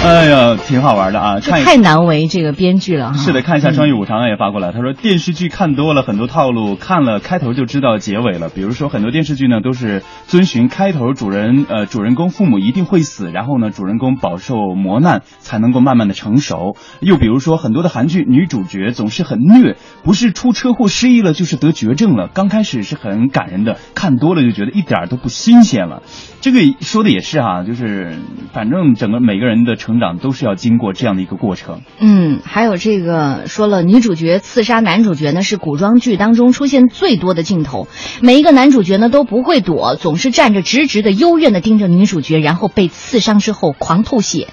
[0.02, 1.40] 哎呀，挺好玩的啊！
[1.40, 3.12] 看太难为这个编剧了。
[3.12, 8.48] 是的，看一下双语五常也发过来，他说电视剧看多了很多套路，看了开头就知道结尾了。
[8.48, 16.76] 比如说很多电视剧呢都是遵循开头主人呃主人公父母一定会死，然后呢主人公饱受磨难才能够慢慢的成熟。
[17.00, 22.28] 又比如说很多的韩剧女主角总是很虐，不是出车祸失忆了，就是得绝症了。
[22.32, 26.02] 刚开始是很感人的，看多了就觉得一点儿都不新鲜了。
[26.40, 28.16] 这个说的也是哈、就是
[28.54, 31.80] 反正整个每个人的成长都是要经过这样的一个过程。
[31.98, 37.88] 嗯，还有这个说了，女主角刺杀男主角呢是古装剧当中出现最多的镜头，
[38.20, 44.48] 每一个男主角呢都不会躲，总是站着直直的幽怨的盯着女主角，然后被刺伤之后狂吐血，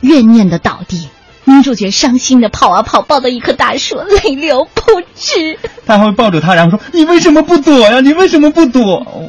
[0.00, 1.08] 怨念的倒地。
[1.46, 5.58] 女主角伤心的跑啊跑，抱到一棵大树，泪流不止。
[5.84, 8.00] 他还会抱着他，然后说：“你为什么不躲呀？
[8.00, 9.28] 你为什么不躲？”哦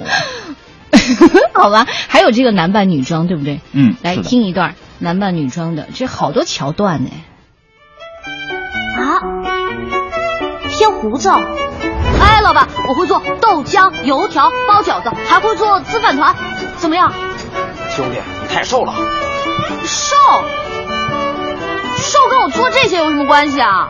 [1.53, 3.59] 好吧，还有这个男扮女装，对不对？
[3.73, 7.09] 嗯，来听一段男扮女装的，这好多桥段呢。
[8.97, 9.19] 啊，
[10.69, 11.29] 贴胡子。
[11.29, 16.35] 哎，老板，我会做豆浆、油条、包饺子，还会做粢饭团，
[16.77, 17.11] 怎么样？
[17.89, 18.93] 兄弟，你太瘦了。
[19.83, 20.15] 瘦？
[21.97, 23.89] 瘦跟我做这些有什么关系啊？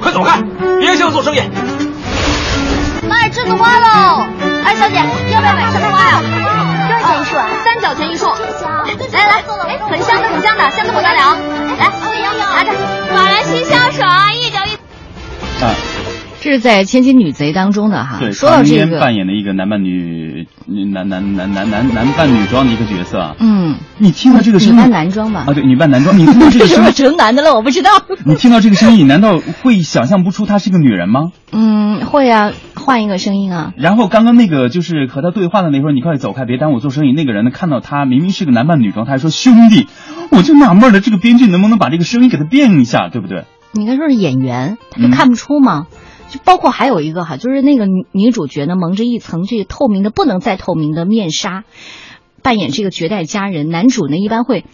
[0.00, 0.40] 快走开，
[0.80, 1.40] 别想做生意。
[3.08, 4.24] 卖栀子花喽！
[4.64, 4.96] 哎，小姐，
[5.32, 6.20] 要不要买栀子花呀？
[6.42, 6.45] 多
[7.64, 8.26] 三角钱一束。
[9.12, 11.36] 来来，哎，很香的，很香的，香的不得了。
[11.78, 11.88] 来，
[12.38, 12.72] 拿着，
[13.14, 14.04] 马兰西香水，
[14.40, 15.64] 一角一。
[15.64, 15.74] 啊，
[16.40, 18.16] 这是在《千金女贼》当中的哈。
[18.20, 23.34] 对，说到这个，扮演的一个男扮女男男男男男男扮女装的一个角色啊。
[23.38, 25.44] 嗯，你听到这个声音女扮男装吧？
[25.48, 27.54] 啊，对，女扮男装，你听到这个为什么声音， 成男的了？
[27.54, 27.90] 我不知道。
[28.24, 31.32] 你听到这个声音，你难道会想象不出她是个女人吗？
[31.52, 32.52] 嗯，会啊，
[32.86, 33.74] 换一个声音啊。
[33.76, 37.12] 然后刚刚那个就是和他对话的那会儿，你快走开，别耽误我做生意。
[37.12, 39.88] 那个人呢，看到他明明是个男扮女装，他还说兄弟，
[40.30, 43.44] 我就纳闷了，这个编剧能不能把这个声音给他变一下，对不对？
[43.72, 45.88] 你应该说是演员，他就嗯看不出吗？
[46.30, 51.64] 就包括还有一个哈，就是那个女女主角呢，蒙着一层这个透明的不能再透明的面纱，
[52.42, 53.68] 扮演这个绝代佳人。
[53.68, 54.64] 男主呢，一般会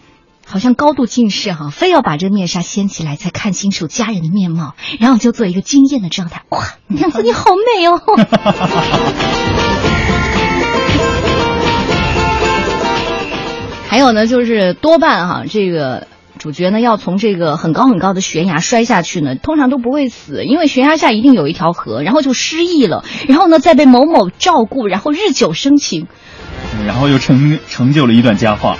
[0.53, 6.43] 好像高度近视哈，非要把这个面纱掀起来才看清楚家人的面貌，然后就做一个惊艳的状态。
[6.49, 7.99] 哇，娘子你好美哦！
[13.89, 16.05] 还有呢，就是多半哈，这个
[16.37, 26.05] 主角呢要从这个很高很高的悬崖摔下去呢，通常都不会死，因为悬崖下一定有一条河，然后就失忆了，然后呢再被某某照顾，然后日久生情，
[26.85, 28.77] 然后又成成就了一段佳话，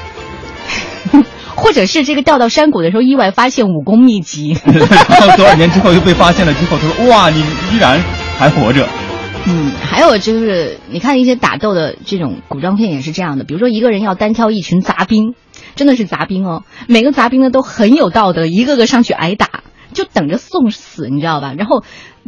[1.56, 4.58] 或者是这个掉到山谷的时候意外发现武功秘籍。
[4.66, 4.88] 然
[5.30, 7.40] 后多少年之后又被发现了之后，他说哇，你
[7.72, 8.02] 依然
[8.38, 8.88] 还活着。
[9.46, 15.36] 嗯，还有就是，你看一些打斗的这种古装片也是这样的，比如说一个人要单挑一群杂兵，
[15.76, 21.54] 真的是杂兵哦，每个杂兵呢都很有道德，一个个上去挨打，就等着送死，你知道吧？
[21.58, 21.84] 然后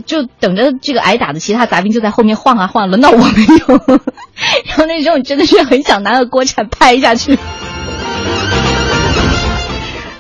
[0.05, 3.77] 就等着这个挨打的其他杂兵就在后面晃啊晃，轮到我没有，
[4.67, 7.39] 然后那时候你真的是很想拿个锅铲拍下去。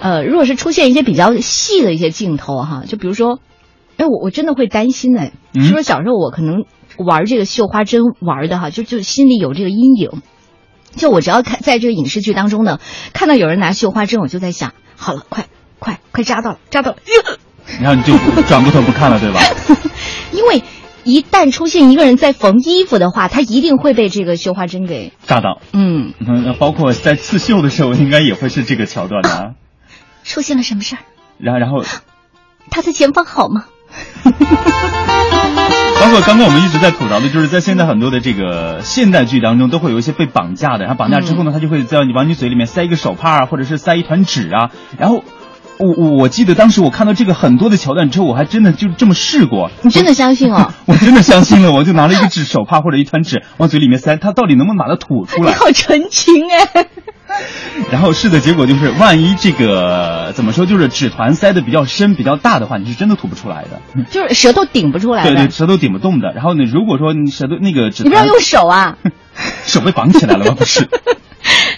[0.05, 3.39] 呃，如果是出现一些比较细的一些镜头哈，就比如说，
[3.97, 6.65] 哎，我我真的会担心哎，嗯是不是小时候我可能
[6.99, 10.21] 玩这个绣花针玩的哈，就就心里有这个阴影。
[10.95, 12.79] 就我只要看在这个影视剧当中呢，
[13.13, 15.47] 看到有人拿绣花针，我就在想，好了，快
[15.79, 16.97] 快快扎到了，扎到了，
[17.81, 19.41] 然后你就转过头不看了，对吧？
[20.31, 20.61] 因为
[21.03, 25.61] 一旦出现一个人在缝衣服的话，他一定会被这个绣花针给，扎到。
[25.73, 29.51] 嗯，嗯，包括在刺绣的时候，应该也会是这个桥段的、啊。
[30.25, 30.99] 出现了什么事儿？
[31.37, 31.83] 然后，然后，
[32.69, 33.65] 他在前方好吗？
[36.01, 45.23] 包括刚刚我们一直在吐槽的，就是在现在很多的这个现代剧当中，都会有一些被绑架的，然后绑架之后呢，他就会在你往你嘴里面塞一个手帕啊，或者是塞一团纸啊，然后。
[45.79, 49.71] 我我我记得当时我看到这个很多的桥段之后，我还真的就这么试过。
[49.81, 50.73] 你真的相信哦？
[50.85, 55.51] 我真的相信了，我就拿了一个纸手帕或者一团纸往嘴里面塞，它到底能不能把它吐出来？
[55.51, 56.85] 你好纯情哎！
[57.91, 65.31] 然后试的结果就是，万一这个怎么说，就是纸团塞的比较深、比较大的话，你是真的吐不出来的，就是舌头顶不出来的。
[65.31, 66.31] 对对，舌头顶不动的。
[66.33, 68.97] 然后呢，如果说你舌头那个纸团，你不要用手啊，
[69.65, 70.55] 手被绑起来了吗？
[70.57, 70.87] 不是。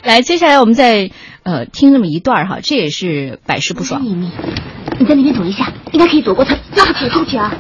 [0.04, 1.10] 来，接下来我们再
[1.48, 4.02] 呃听那么一段哈，这也是百试不爽。
[4.02, 4.30] 秘密，
[5.00, 6.58] 你在那边躲一下，应该可以躲过他。
[6.76, 7.54] 对不起，对不起啊。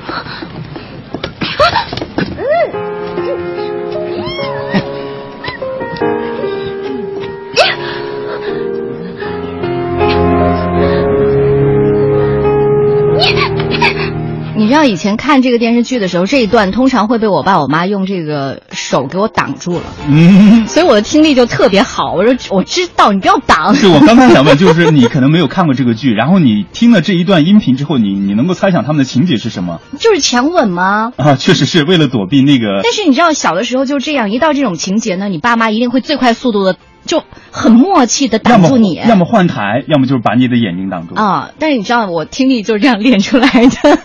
[14.57, 22.13] 你知道以前看这个电视剧的时候，这一段通常会被我爸我妈用这个手给我挡住了，嗯，所以我的听力就特别好。
[22.13, 23.75] 我说我知道，你不要挡。
[23.75, 29.79] 对，我刚刚想问，就是你可能没有看过这个剧， 然后你听了这一段音频之后，你你能够猜想他们的情节是什么？
[29.99, 31.11] 就是强吻吗？
[31.17, 32.81] 啊，确实是为了躲避那个。
[32.83, 36.77] 但是你知道，小的时候就这样，一到这种情节呢，你爸妈一定会最快速度的，
[37.07, 41.15] 就很默契的挡住你，要么换台，要么就是把你的眼睛挡住。
[41.15, 41.49] 啊！
[41.57, 43.97] 但是你知道，我听力就是这样练出来的。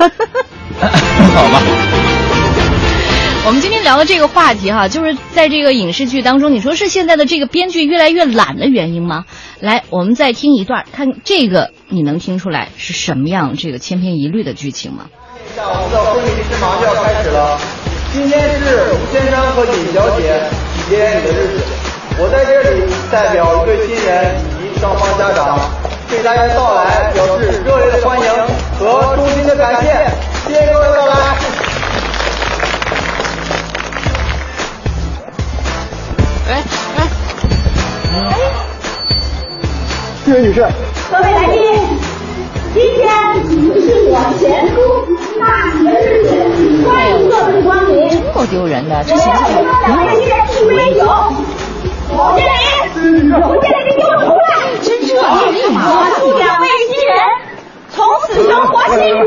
[0.80, 1.60] 好吧。
[3.44, 9.24] 我们今天聊的这个话题哈，就是在这个影视剧当中，你说是现在的这个编剧越来越懒的原因吗？
[9.58, 15.06] 来，我们再听一段，看这个你能听出来是什么样这个千篇一律的剧情吗？
[15.56, 17.58] 下我们的婚礼仪式马上就要开始了，
[18.12, 21.64] 今天是吴先生和尹小姐喜结的日子，
[22.18, 25.58] 我在这里代表一对新人以及双方家长，
[26.08, 28.26] 对大家的到来表示热烈的欢迎
[28.78, 29.86] 和衷心的感谢，
[30.46, 31.14] 谢谢各位的到来。
[36.48, 36.62] 哎
[36.96, 37.00] 哎，
[40.26, 40.66] 这位女士，
[41.10, 41.58] 各位来宾，
[42.74, 43.08] 今天
[43.50, 44.76] 是我前夫
[45.40, 46.28] 大喜的日子，
[46.86, 48.22] 欢迎各位光临。
[48.32, 51.00] 够丢人的，这我形象要请到两位新人一杯酒。
[52.16, 54.50] 侯经理，侯经理，你给我出来！
[54.82, 55.22] 真是干
[55.72, 57.14] 嘛我祝两位新人
[57.90, 59.26] 从此生活幸福。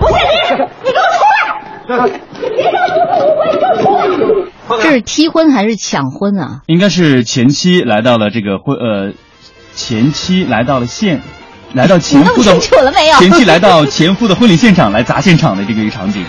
[0.00, 0.32] 侯经理，
[0.84, 1.36] 你给我出来！
[1.86, 2.76] 你，给我
[3.82, 4.82] 出来！
[4.82, 6.62] 这是踢婚还是抢婚啊？
[6.66, 8.00] 应该是前妻来。
[8.00, 9.12] 到了这个婚呃，
[9.74, 10.64] 前妻来。
[10.64, 11.20] 到了现，
[11.74, 11.86] 来。
[11.86, 13.58] 到前夫的你弄清楚了没有前妻来。
[13.58, 15.02] 到前夫的婚礼现场来。
[15.02, 16.24] 砸现场的这个一个场景。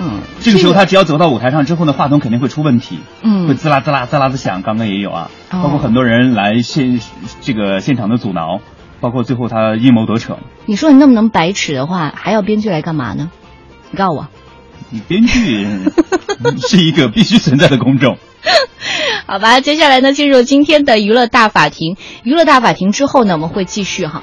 [0.00, 4.62] 嗯，这个时候他只要走到舞台上之后呢，话筒肯定会出问题，嗯会滋啦滋啦滋啦的响。
[4.62, 7.00] 刚刚也有啊，哦包括很多人来现
[7.40, 8.60] 这个现场的阻挠，
[9.00, 10.38] 包括最后他阴谋得逞。
[10.66, 13.30] 你说你那么能白痴的话，还要编剧来干嘛呢？
[13.90, 14.28] 你告诉我。
[14.92, 15.66] 你编剧
[16.66, 18.16] 是一个 必须存在的公众。
[19.26, 21.96] 好吧，接下来呢，进入今天的娱乐大法庭。
[22.24, 24.22] 娱乐大法庭之后呢，我们会继续哈。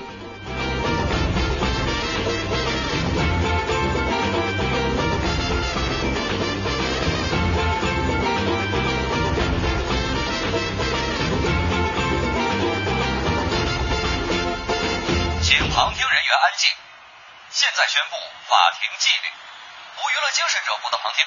[17.77, 18.17] 在宣布
[18.49, 21.21] 法庭纪律：无娱乐精神者不得旁听，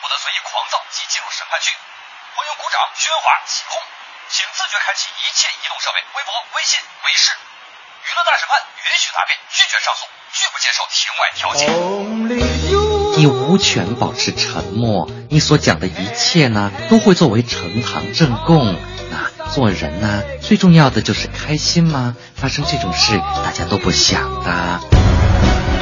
[0.00, 1.68] 不得随意狂躁及进入审判区，
[2.32, 3.76] 不用鼓掌、喧哗、起哄，
[4.32, 7.36] 请自觉开启一切移动设备，微博、微信、微视。
[7.36, 11.68] 娱乐大审判允许答辩，拒绝上诉，拒不接受庭外调解。
[13.20, 18.80] 你无权保持沉默，你所讲的一切呢，都会作为呈堂证供。
[19.12, 22.16] 那做人呢，最重要的就是开心吗？
[22.32, 24.80] 发生这种事，大家都不想的。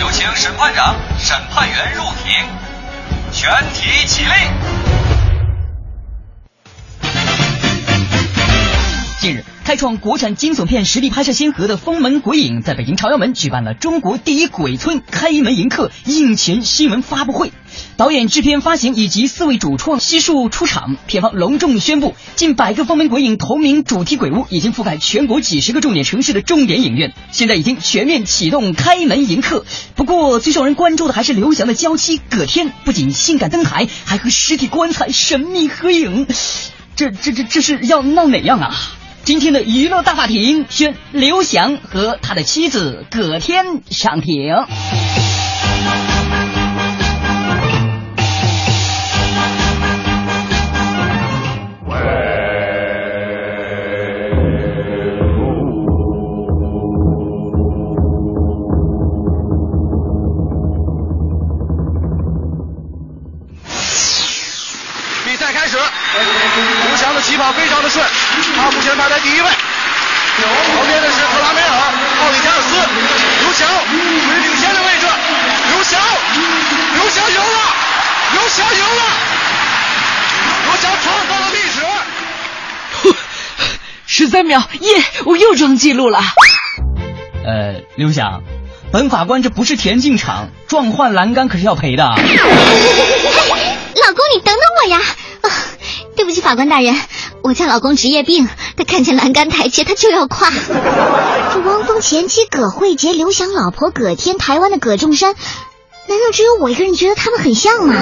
[0.00, 2.32] 有请审判长、审判员入庭，
[3.30, 4.99] 全体起立。
[9.20, 17.52] 近日，开创国产惊悚片实力拍摄先河的封门鬼影，在北京朝阳门举办了中国第一鬼村开门迎客映前新闻发布会。
[17.98, 29.66] 导演、制片、发行以及四位主创悉数出场，片方隆重宣布，近百个封门鬼影同名主题鬼屋已经覆盖全国几十个重点城市的重点影院，现在已经全面启动开门迎客。
[29.96, 36.26] 不过，最受人关注的还是刘翔的娇妻葛天，不仅性感登台，还和尸体棺材神秘合影。
[36.96, 38.74] 这这这这是要闹哪样啊？
[39.24, 44.54] 今天的娱乐大法庭宣刘翔和他的妻子葛天上庭。
[67.52, 68.04] 非常的顺，
[68.56, 69.48] 他目前排在第一位。
[70.40, 72.68] 旁边的是特拉梅尔、奥里加尔斯，
[73.40, 75.06] 刘翔处于领先的位置。
[75.72, 76.00] 刘翔，
[76.94, 77.44] 刘翔赢了，
[78.32, 79.02] 刘翔赢了，
[80.64, 81.82] 刘翔创造了历史。
[84.06, 85.04] 十三秒，耶！
[85.26, 86.20] 我又创纪录了。
[87.44, 88.42] 呃，刘翔，
[88.92, 92.04] 本法官这不是田径场，撞坏栏杆可是要赔的。
[92.08, 92.24] 老公，
[94.34, 94.98] 你等等我呀！
[95.42, 95.50] 啊，
[96.16, 96.98] 对不起，法官大人，
[97.42, 100.50] 我家老公职业病，他看见栏杆台阶他就要跨。
[100.50, 107.94] 这汪峰前妻葛慧杰、刘翔老婆葛天、台湾的葛仲山，难道只有我一个人觉得他们很像吗？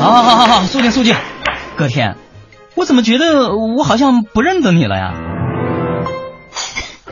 [0.00, 1.14] 好好好好好，肃静肃静。
[1.76, 2.16] 葛天，
[2.74, 5.12] 我怎么觉得我好像不认得你了呀？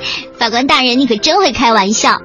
[0.39, 2.21] 法官大人，你可真会开玩笑，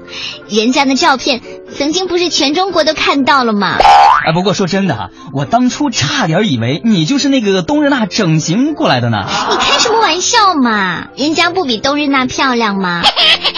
[0.49, 1.41] 人家的照片
[1.76, 3.78] 曾经不是全中国都看到了吗？
[4.26, 9.26] 哎，不过说真的哈，我当初差点以为你就是那个冬日娜整形过来的呢。
[9.49, 11.07] 你开什么玩笑嘛？
[11.17, 13.03] 人家不比冬日娜漂亮吗？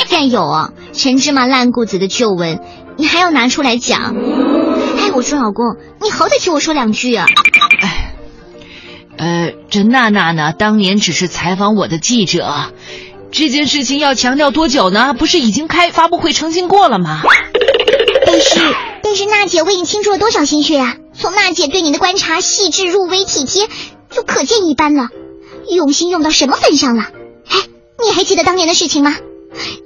[0.08, 2.60] 再有啊，陈芝麻烂谷子的旧闻，
[2.98, 4.16] 你还要拿出来讲？
[4.98, 7.26] 哎，我说老公，你好歹替我说两句啊！
[7.80, 8.12] 哎
[9.18, 12.72] 呃，这娜娜呢，当年只是采访我的记者，
[13.32, 15.14] 这件事情要强调多久呢？
[15.14, 17.22] 不是已经开发布会澄清过了吗？
[18.26, 18.60] 但是，
[19.04, 20.96] 但是娜姐为你倾注了多少心血啊！
[21.14, 23.68] 从娜姐对你的观察细致入微体贴，
[24.10, 25.10] 就可见一斑了。
[25.70, 27.04] 用心用到什么份上了？
[27.50, 27.58] 哎，
[28.04, 29.16] 你还记得当年的事情吗？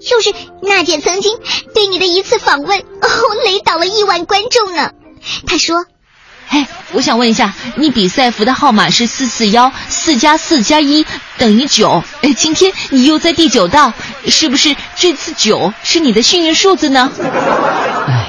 [0.01, 1.37] 就是娜姐曾经
[1.73, 3.07] 对你的一次访问，哦，
[3.45, 4.91] 雷倒了亿万观众呢。
[5.45, 5.85] 她说。
[6.49, 11.05] 哎，我想问一下，你比赛服的号码是四四幺，四加四加一
[11.37, 12.03] 等于九。
[12.21, 13.93] 哎，今天你又在第九道，
[14.27, 17.11] 是不是这次九是你的幸运数字呢？
[18.07, 18.27] 哎，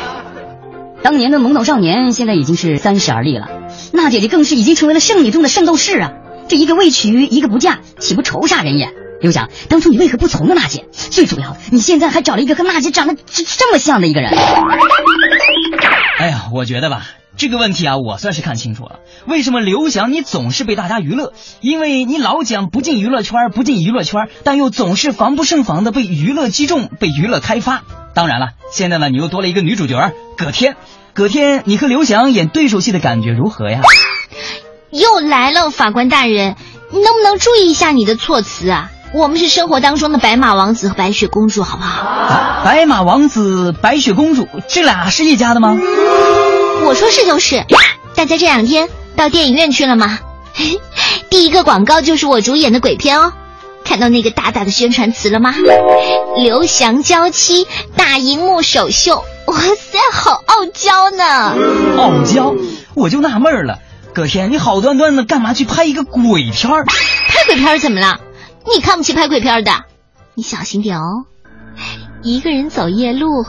[1.03, 3.49] 当年的懵懂少年现在已经是三十而立了，
[3.93, 6.11] 娜姐姐更是已经成为了圣女中的圣斗士啊！
[6.47, 8.91] 这一个未娶，一个不嫁，岂不愁煞人也？
[9.23, 10.85] 刘翔，当初你为何不从了娜姐？
[10.93, 14.31] 最主要的，你现在还找了一个和娜姐长得这这么像的一个人。
[16.19, 17.07] 哎呀，我觉得吧。
[17.37, 19.01] 这个问题啊，我算是看清楚了。
[19.27, 21.33] 为什么刘翔你总是被大家娱乐？
[21.61, 27.83] 因为你老讲不进娱乐圈，不进娱乐圈，但又总是防不胜防的被娱乐击中，被娱乐开发。
[28.15, 30.77] 当然了，现在呢，你又多了一个女主角葛天。
[31.13, 33.81] 葛天，你和刘翔演对手戏的感觉如何呀？
[34.91, 36.57] 又来了，法官大人，
[36.91, 38.91] 你能不能注意一下你的措辞啊？
[39.13, 42.07] 我们是生活当中的白马王子和白雪公主，好不好？
[42.07, 45.77] 啊、白马王子、白雪公主，这俩是一家的吗？
[46.85, 47.65] 我说是就是。
[48.15, 50.19] 大家这两天到电影院去了吗？
[51.31, 53.33] 第一个广告就是我主演的鬼片哦。
[53.85, 55.55] 看到那个大大的宣传词了吗？
[56.37, 57.67] 刘翔娇妻，
[57.97, 59.25] 大荧幕首秀。
[59.47, 61.57] 哇塞，好傲娇呢！
[61.97, 62.55] 傲娇，
[62.95, 63.79] 我就纳闷了，
[64.15, 66.85] 葛天，你好端端的干嘛去拍一个鬼片儿？
[66.85, 68.21] 拍鬼片儿怎么了？
[68.73, 69.73] 你看不起拍鬼片的？
[70.35, 71.25] 你小心点哦，
[72.23, 73.45] 一个人走夜路，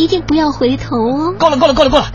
[0.00, 1.34] 一定不要回头哦。
[1.38, 2.06] 够了，够了，够了，够了！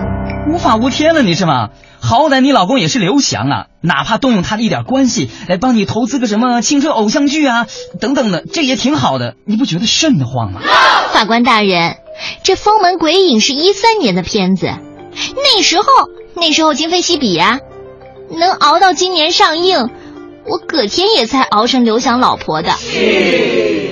[0.52, 1.70] 无法无天了，你是吗？
[2.02, 7.68] 好歹你老公也是刘翔啊，哪怕动用他的一点关系来帮你投资个什么青春偶像剧啊，
[8.00, 10.62] 等等的，这也挺好的，你不觉得瘆得慌吗？
[11.14, 11.98] 法官大人，
[12.44, 14.66] 这《封门鬼影》是一三年的片子，
[15.36, 15.86] 那时候
[16.36, 17.60] 那时候今非昔比啊，
[18.36, 19.90] 能熬到今年上映。
[20.46, 22.72] 我葛天也才熬成刘翔老婆的。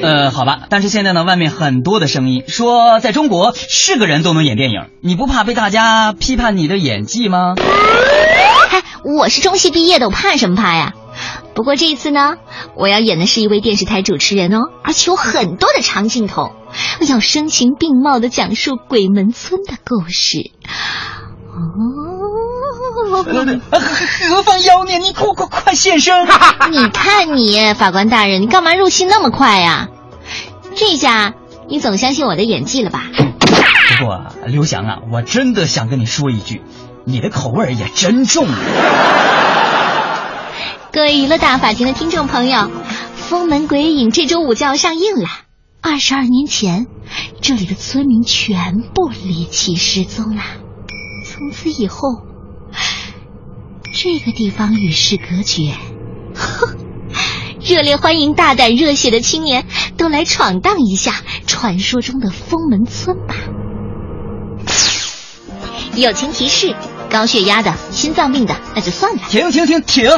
[0.02, 7.56] 呃，好吧，但是现在呢，外面很多的声音说，在中国是个人都能演电影，你不怕被大家批判你的演技吗？
[8.70, 10.94] 嗨，我是中戏毕业的，我怕什么怕呀？
[11.56, 12.36] 不过这一次呢，
[12.76, 16.52] 我要演的是一位电视台主持人哦，而且有很多的长镜头，
[17.00, 20.52] 我要声情并茂的讲述鬼门村的故事。
[21.48, 22.13] 哦。
[24.30, 24.98] 何方妖孽？
[24.98, 26.26] 你快快快现身！
[26.72, 29.90] 你看你，法官大人，你干嘛入戏那么快呀？
[30.76, 31.34] 这下
[31.68, 33.04] 你总相信我的演技了吧？
[33.98, 36.64] 不过刘翔啊，我真的想跟你说一句，
[37.06, 38.48] 你的口味也真重。
[40.92, 42.60] 各位娱乐大法庭的听众朋友，
[43.16, 45.28] 《封门鬼影》这周五就要上映了。
[45.82, 46.88] 二十二年前，
[47.42, 50.42] 这里的村民全部离奇失踪了。
[51.28, 52.33] 从此以后。
[53.96, 55.76] 这个地方与世隔绝，
[57.62, 59.68] 热烈欢迎大胆热血的青年
[59.98, 63.36] 都来闯荡一下传说中的封门村吧！
[65.96, 66.76] 友情提示：
[67.14, 69.22] 高血压的、心脏病的，那就算了。
[69.30, 70.10] 停停停停！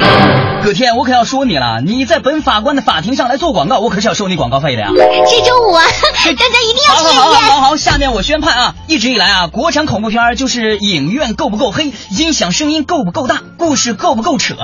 [0.64, 4.88] 葛天，我可要说你了，你在本法官的法庭上来做广告，我可是要收你广告费的呀。
[4.89, 5.84] 这周五啊，
[6.24, 8.76] 大家一定要好去好好好好，下面我宣判啊！
[8.88, 14.56] 一直以来啊，国产恐怖片儿就是影院够不够黑，音响声音够不够大，故事够不够扯。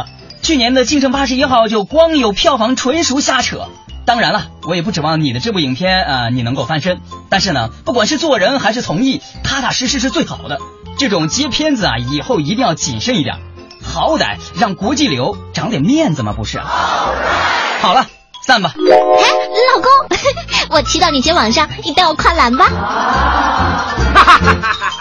[0.42, 3.68] 去年的《京城八十一号》就光有票房纯属瞎扯。
[4.06, 7.02] 当然了，我也不指望你的这部影片啊、呃你能够翻身。
[7.30, 10.58] 但是呢，不管是做人还是从艺，踏踏实实是最好的。
[10.98, 13.40] 这种接片子啊，以后一定要谨慎一点，
[13.84, 16.66] 好歹让国际流长点面子嘛，不是啊？
[17.82, 18.06] 好了，
[18.46, 18.74] 散吧。
[18.76, 18.82] 哎，
[19.76, 19.90] 老公，
[20.78, 22.68] 我祈祷你今晚上你带我跨栏吧。
[24.14, 24.22] 在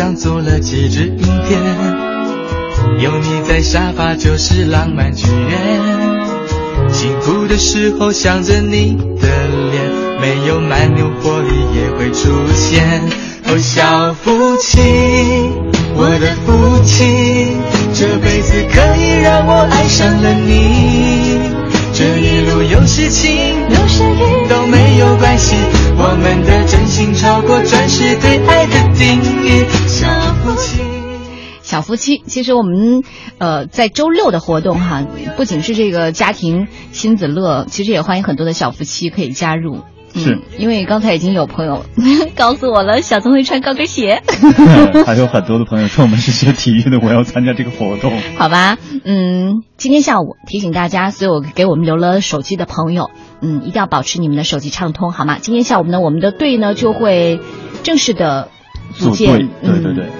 [0.00, 1.60] 像做了几支影片，
[3.00, 6.90] 有你在沙发就是浪漫剧院。
[6.90, 9.28] 辛苦的时候想着你的
[9.70, 9.84] 脸，
[10.18, 12.82] 没有蛮牛活力也会出现。
[13.44, 14.80] 哦，小夫妻，
[15.94, 17.48] 我的夫妻，
[17.92, 21.60] 这辈子可以让我爱上了你。
[21.92, 23.36] 这一路有事情，
[23.68, 25.56] 有时雨都没有关系，
[25.98, 29.66] 我们的真心超过钻石对爱的定义。
[30.50, 30.82] 小夫妻。
[31.62, 33.02] 小夫妻，其实我们
[33.38, 39.82] 呃在周六的活动哈，不仅是这个家庭亲子乐，其实也欢迎很多的小夫妻可以加入。
[40.12, 41.84] 是嗯，因为刚才已经有朋友
[42.34, 44.20] 告诉我了，小曾会穿高跟鞋。
[45.06, 48.18] 还有很多的朋友说我们是学体育的，我要参加这个活动。
[48.36, 55.38] 好吧，嗯，今天下午提醒大家，所有给我们留了手机的朋友，嗯，一定要保持你们的手机畅通，好吗？
[55.40, 57.38] 今天下午呢，我们的队呢就会
[57.84, 58.48] 正式的
[58.94, 60.19] 组建，组队，对对对。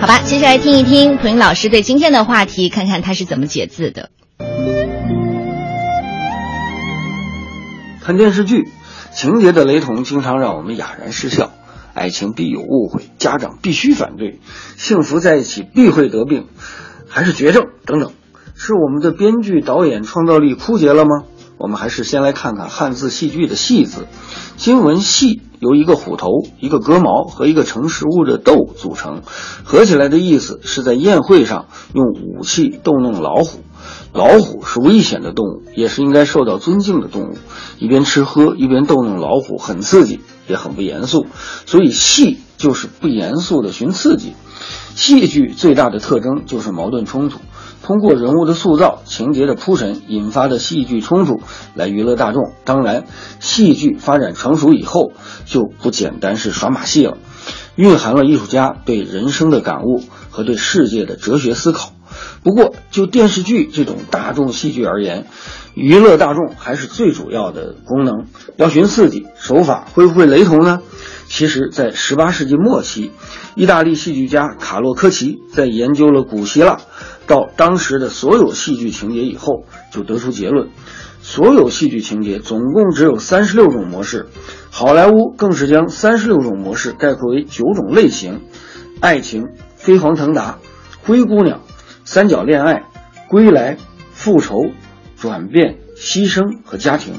[0.00, 4.10] 好吧，接下来听一听蒲英老师对今天的话题，看看他是怎么解字的。
[8.02, 8.68] 看电视剧，
[9.12, 11.50] 情节的雷同经常让我们哑然失笑。
[11.94, 14.38] 爱情必有误会，家长必须反对，
[14.76, 16.46] 幸福在一起必会得病，
[17.08, 18.12] 还是绝症等等，
[18.54, 21.24] 是我们的编剧导演创造力枯竭了吗？
[21.58, 24.06] 我们还是先来看看汉字戏剧的“戏”字。
[24.56, 26.28] 今文“戏”由一个虎头、
[26.60, 29.22] 一个戈矛和一个盛食物的“斗”组成，
[29.64, 33.60] 合起来的意思是在宴会上用武器逗弄老虎。
[34.12, 37.38] 老虎是危险的动物，也是应该受到尊敬的动物。
[37.78, 41.26] 一边吃喝一边逗弄老虎，很刺激，也很不严肃。
[41.66, 44.34] 所以戏就是不严肃的寻刺激。
[44.94, 47.38] 戏剧最大的特征就是矛盾冲突，
[47.88, 51.40] 通过人物的塑造、情节的铺陈引发的戏剧冲突
[51.74, 52.52] 来娱乐大众。
[52.66, 53.06] 当然，
[53.40, 55.12] 戏剧发展成熟以后，
[55.46, 57.16] 就不简单是耍马戏了，
[57.76, 61.92] 蕴含了艺术家对人生的感悟和对世界的哲学思考。
[62.42, 65.26] 不过，就电视剧这种大众戏剧而言，
[65.74, 68.26] 娱乐大众还是最主要的功能。
[68.56, 70.80] 要寻刺激，手法会不会雷同呢？
[71.28, 73.12] 其实，在十八世纪末期，
[73.54, 76.78] 意大利戏剧家卡洛科奇在研究了古希腊
[77.26, 80.68] 到当时的所有戏剧情节以后，就得出结论：
[81.20, 84.26] 所有戏剧情节总共只有三十六种模式。
[84.70, 88.40] 好莱坞更是将三十六种模式概括为九种类型：
[89.00, 90.58] 爱情、飞黄腾达、
[91.02, 91.60] 灰姑娘。
[92.04, 92.84] 三角恋爱、
[93.28, 93.76] 归来、
[94.12, 94.70] 复仇、
[95.20, 97.14] 转变、牺牲和家庭，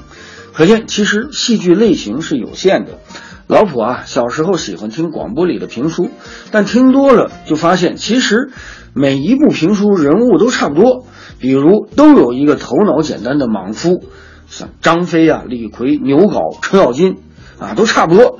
[0.54, 3.00] 可见其实戏剧类型是有限的。
[3.48, 6.10] 老普啊，小时候喜欢听广播里的评书，
[6.52, 8.52] 但听多了就发现，其实
[8.94, 11.08] 每一部评书人物都差不多，
[11.40, 14.04] 比如都有一个头脑简单的莽夫，
[14.48, 17.18] 像张飞啊、李逵、牛皋、程咬金
[17.58, 18.40] 啊，都差不多，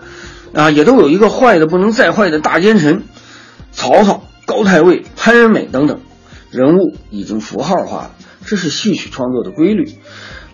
[0.54, 3.04] 啊，也都有一个坏的不能再坏的大奸臣，
[3.72, 6.00] 曹操、高太尉、潘仁美等等。
[6.52, 8.12] 人物已经符号化了，
[8.46, 9.94] 这是戏曲创作的规律。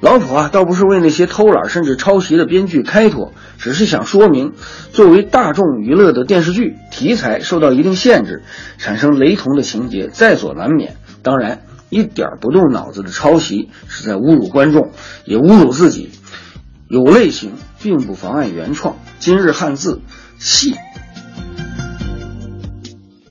[0.02, 4.54] 老普啊，倒不是为那些偷懒甚至抄袭的编剧开脱，只是想说明，
[4.92, 8.44] 作为大众娱乐的电视剧题材受到一定限制，
[8.78, 10.98] 产生雷同的情节在所难免。
[11.24, 14.92] 当然，一点不动脑子的抄袭是在侮辱观众，
[15.24, 16.12] 也侮辱自己。
[16.88, 18.98] 有类型并不妨碍原创。
[19.18, 20.02] 今日汉字
[20.38, 20.76] “戏”